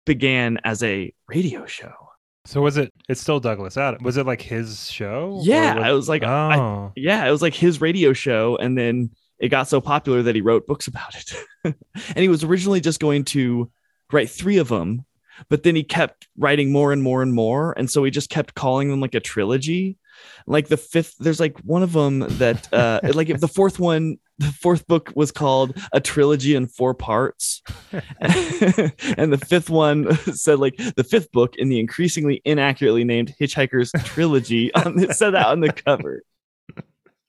began 0.05 0.59
as 0.63 0.81
a 0.83 1.13
radio 1.27 1.65
show. 1.65 1.93
So 2.45 2.61
was 2.61 2.77
it? 2.77 2.91
It's 3.09 3.21
still 3.21 3.39
Douglas 3.39 3.77
Adams. 3.77 4.03
Was 4.03 4.17
it 4.17 4.25
like 4.25 4.41
his 4.41 4.89
show? 4.89 5.41
Yeah. 5.43 5.75
what- 5.75 5.83
I 5.83 5.91
was 5.91 6.09
like, 6.09 6.23
I, 6.23 6.57
oh, 6.57 6.91
yeah, 6.95 7.27
it 7.27 7.31
was 7.31 7.41
like 7.41 7.53
his 7.53 7.81
radio 7.81 8.13
show. 8.13 8.55
And 8.57 8.77
then 8.77 9.11
it 9.39 9.49
got 9.49 9.67
so 9.67 9.81
popular 9.81 10.23
that 10.23 10.35
he 10.35 10.41
wrote 10.41 10.65
books 10.65 10.87
about 10.87 11.13
it. 11.15 11.33
and 11.63 12.17
he 12.17 12.29
was 12.29 12.43
originally 12.43 12.79
just 12.81 12.99
going 12.99 13.25
to 13.25 13.69
write 14.11 14.29
three 14.29 14.57
of 14.57 14.69
them, 14.69 15.05
but 15.49 15.63
then 15.63 15.75
he 15.75 15.83
kept 15.83 16.27
writing 16.37 16.71
more 16.71 16.93
and 16.93 17.03
more 17.03 17.21
and 17.21 17.33
more. 17.33 17.73
And 17.77 17.89
so 17.89 18.03
he 18.03 18.11
just 18.11 18.29
kept 18.29 18.53
calling 18.55 18.89
them 18.89 19.01
like 19.01 19.15
a 19.15 19.19
trilogy. 19.19 19.97
Like 20.47 20.67
the 20.67 20.77
fifth, 20.77 21.15
there's 21.19 21.39
like 21.39 21.57
one 21.59 21.83
of 21.83 21.93
them 21.93 22.19
that, 22.37 22.71
uh, 22.73 22.99
like 23.13 23.29
if 23.29 23.39
the 23.39 23.47
fourth 23.47 23.79
one, 23.79 24.17
the 24.39 24.47
fourth 24.51 24.87
book 24.87 25.11
was 25.15 25.31
called 25.31 25.77
A 25.93 25.99
Trilogy 26.01 26.55
in 26.55 26.67
Four 26.67 26.93
Parts. 26.95 27.61
and 27.91 29.31
the 29.31 29.43
fifth 29.47 29.69
one 29.69 30.15
said 30.33 30.59
like 30.59 30.77
the 30.77 31.03
fifth 31.03 31.31
book 31.31 31.55
in 31.57 31.69
the 31.69 31.79
increasingly 31.79 32.41
inaccurately 32.45 33.03
named 33.03 33.33
Hitchhiker's 33.39 33.91
Trilogy. 34.03 34.73
On, 34.73 34.97
it 34.99 35.15
said 35.15 35.31
that 35.31 35.45
on 35.47 35.59
the 35.59 35.71
cover. 35.71 36.23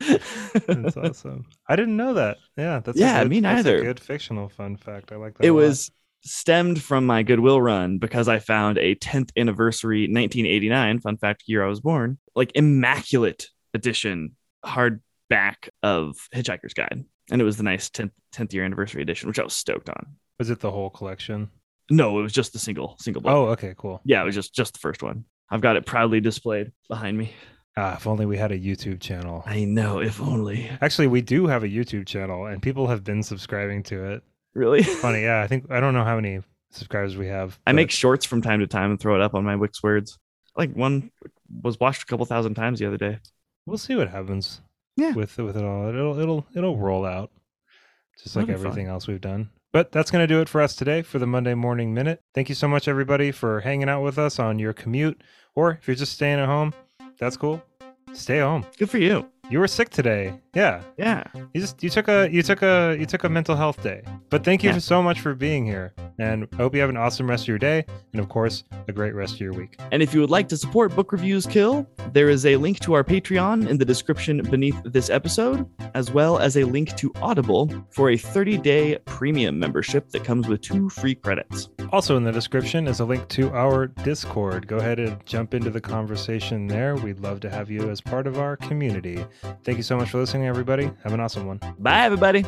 that's 0.01 0.97
awesome. 0.97 1.47
I 1.69 1.77
didn't 1.77 1.97
know 1.97 2.15
that. 2.15 2.39
Yeah, 2.57 2.81
that's 2.81 2.99
Yeah, 2.99 3.23
good- 3.23 3.31
me 3.31 3.41
neither. 3.41 3.83
good 3.83 4.01
fictional 4.01 4.49
fun 4.49 4.77
fact. 4.77 5.13
I 5.13 5.17
like 5.17 5.37
that. 5.39 5.47
it 5.47 5.51
was 5.51 5.91
stemmed 6.25 6.81
from 6.83 7.07
my 7.07 7.23
Goodwill 7.23 7.61
run 7.61 7.99
because 7.99 8.29
I 8.29 8.39
found 8.39 8.79
a 8.79 8.95
10th 8.95 9.31
anniversary 9.37 10.03
1989 10.03 11.01
fun 11.01 11.17
fact 11.17 11.45
year 11.47 11.65
I 11.65 11.69
was 11.69 11.81
born 11.81 12.19
like 12.35 12.53
immaculate 12.55 13.49
edition 13.75 14.37
hardback 14.65 15.69
of 15.83 16.17
Hitchhiker's 16.35 16.75
Guide 16.75 17.05
and 17.31 17.41
it 17.41 17.45
was 17.45 17.57
the 17.57 17.63
nice 17.63 17.89
10th 17.91 18.13
10th 18.35 18.53
year 18.53 18.65
anniversary 18.65 19.03
edition 19.03 19.29
which 19.29 19.39
I 19.39 19.45
was 19.45 19.55
stoked 19.55 19.89
on. 19.89 20.17
Was 20.39 20.51
it 20.51 20.61
the 20.61 20.71
whole 20.71 20.91
collection? 20.91 21.51
No, 21.91 22.19
it 22.19 22.23
was 22.23 22.33
just 22.33 22.53
the 22.53 22.59
single 22.59 22.97
single 22.99 23.23
book. 23.23 23.33
Oh, 23.33 23.47
okay, 23.49 23.75
cool. 23.77 24.01
Yeah, 24.05 24.23
it 24.23 24.25
was 24.25 24.35
just 24.35 24.55
just 24.55 24.75
the 24.75 24.81
first 24.81 25.03
one. 25.03 25.25
I've 25.51 25.61
got 25.61 25.77
it 25.77 25.85
proudly 25.85 26.21
displayed 26.21 26.73
behind 26.89 27.19
me. 27.19 27.33
Ah, 27.77 27.97
if 27.97 28.07
only 28.07 28.27
we 28.27 28.37
had 28.37 28.53
a 28.53 28.59
YouTube 28.59 29.01
channel. 29.01 29.43
I 29.47 29.65
know, 29.65 30.01
if 30.01 30.21
only. 30.21 30.71
Actually, 30.81 31.07
we 31.07 31.23
do 31.23 31.47
have 31.47 31.65
a 31.65 31.69
YouTube 31.69 32.07
channel, 32.07 32.47
and 32.47 32.63
people 32.63 32.87
have 32.87 33.03
been 33.03 33.23
subscribing 33.23 33.83
to 33.85 34.13
it. 34.13 34.23
Really? 34.55 34.83
Funny, 34.83 35.23
yeah. 35.23 35.41
I 35.41 35.47
think 35.47 35.71
I 35.71 35.81
don't 35.81 35.95
know 35.95 36.05
how 36.05 36.17
many 36.17 36.41
subscribers 36.71 37.17
we 37.17 37.27
have. 37.29 37.59
I 37.67 37.71
but- 37.73 37.77
make 37.77 37.91
shorts 37.91 38.25
from 38.25 38.43
time 38.43 38.61
to 38.61 38.67
time 38.67 38.91
and 38.91 39.01
throw 39.01 39.15
it 39.15 39.21
up 39.23 39.35
on 39.35 39.45
my 39.45 39.57
Wicks 39.57 39.83
Words. 39.83 40.19
Like 40.57 40.75
one 40.75 41.11
was 41.63 41.81
watched 41.81 42.03
a 42.03 42.07
couple 42.07 42.27
thousand 42.27 42.55
times 42.55 42.79
the 42.79 42.87
other 42.87 42.99
day. 42.99 43.19
We'll 43.67 43.79
see 43.79 43.95
what 43.95 44.09
happens. 44.11 44.61
Yeah. 44.97 45.15
With 45.15 45.37
with 45.39 45.57
it 45.57 45.65
all, 45.65 45.89
it'll 45.89 46.19
it'll 46.19 46.47
it'll 46.55 46.77
roll 46.77 47.07
out, 47.07 47.31
just 48.23 48.37
like 48.37 48.47
That'll 48.47 48.61
fun. 48.61 48.67
everything 48.73 48.89
else 48.89 49.07
we've 49.07 49.21
done. 49.21 49.49
But 49.73 49.91
that's 49.91 50.11
gonna 50.11 50.27
do 50.27 50.43
it 50.43 50.51
for 50.51 50.61
us 50.61 50.77
today 50.77 51.01
for 51.01 51.19
the 51.19 51.27
Monday 51.27 51.55
Morning 51.55 51.95
Minute. 51.95 52.21
Thank 52.35 52.51
you 52.51 52.55
so 52.55 52.69
much, 52.69 52.89
everybody, 52.89 53.33
for 53.33 53.61
hanging 53.61 53.89
out 53.89 54.03
with 54.03 54.19
us 54.19 54.39
on 54.39 54.59
your 54.59 54.75
commute, 54.75 55.23
or 55.55 55.71
if 55.81 55.89
you're 55.89 55.97
just 55.97 56.13
staying 56.13 56.39
at 56.41 56.47
home, 56.47 56.75
that's 57.19 57.39
cool. 57.39 57.63
Stay 58.13 58.41
home. 58.41 58.67
Good 58.77 58.91
for 58.91 58.99
you. 58.99 59.27
You 59.51 59.59
were 59.59 59.69
sick 59.69 59.91
today. 59.91 60.35
Yeah. 60.55 60.83
Yeah. 60.97 61.25
You 61.53 61.61
just 61.61 61.83
you 61.83 61.91
took 61.91 62.09
a 62.09 62.29
you 62.31 62.43
took 62.43 62.63
a 62.63 62.97
you 62.99 63.07
took 63.07 63.25
a 63.25 63.29
mental 63.29 63.57
health 63.57 63.83
day. 63.83 64.03
But 64.31 64.45
thank 64.45 64.63
you 64.63 64.71
Yeah. 64.71 64.79
so 64.79 65.03
much 65.03 65.21
for 65.21 65.35
being 65.35 65.67
here. 65.67 65.93
And 66.19 66.47
I 66.53 66.57
hope 66.57 66.75
you 66.75 66.81
have 66.81 66.91
an 66.91 66.97
awesome 66.97 67.29
rest 67.29 67.45
of 67.45 67.49
your 67.49 67.59
day 67.59 67.85
and 68.13 68.21
of 68.21 68.29
course 68.29 68.65
a 68.89 68.93
great 68.93 69.15
rest 69.15 69.35
of 69.35 69.41
your 69.41 69.53
week. 69.53 69.77
And 69.91 70.03
if 70.03 70.15
you 70.15 70.21
would 70.21 70.31
like 70.31 70.49
to 70.49 70.57
support 70.57 70.95
Book 70.95 71.13
Reviews 71.13 71.47
Kill, 71.47 71.87
there 72.13 72.29
is 72.29 72.47
a 72.47 72.57
link 72.57 72.81
to 72.81 72.95
our 72.95 73.05
Patreon 73.05 73.69
in 73.69 73.79
the 73.79 73.85
description 73.85 74.43
beneath 74.51 74.81
this 74.85 75.11
episode, 75.11 75.69
as 75.95 76.11
well 76.11 76.39
as 76.39 76.57
a 76.57 76.65
link 76.65 76.95
to 76.97 77.13
Audible 77.23 77.71
for 77.91 78.11
a 78.11 78.17
30 78.17 78.59
day 78.59 78.99
premium 79.05 79.59
membership 79.59 80.11
that 80.11 80.25
comes 80.25 80.49
with 80.49 80.61
two 80.61 80.89
free 80.89 81.15
credits. 81.15 81.69
Also 81.93 82.17
in 82.17 82.25
the 82.25 82.33
description 82.33 82.89
is 82.89 83.01
a 83.01 83.05
link 83.05 83.29
to 83.29 83.51
our 83.53 83.87
Discord. 83.87 84.67
Go 84.67 84.79
ahead 84.79 84.99
and 84.99 85.25
jump 85.27 85.55
into 85.55 85.71
the 85.71 85.81
conversation 85.81 86.67
there. 86.67 86.97
We'd 86.97 87.21
love 87.21 87.41
to 87.41 87.51
have 87.51 87.71
you 87.71 87.91
as 87.91 88.01
part 88.01 88.27
of 88.27 88.39
our 88.39 88.57
community. 88.57 89.25
Thank 89.65 89.77
you 89.77 89.83
so 89.83 89.97
much 89.97 90.11
for 90.11 90.19
listening, 90.19 90.47
everybody. 90.47 90.91
Have 91.05 91.13
an 91.13 91.21
awesome 91.21 91.47
one. 91.47 91.61
Bye, 91.79 92.05
everybody. 92.05 92.45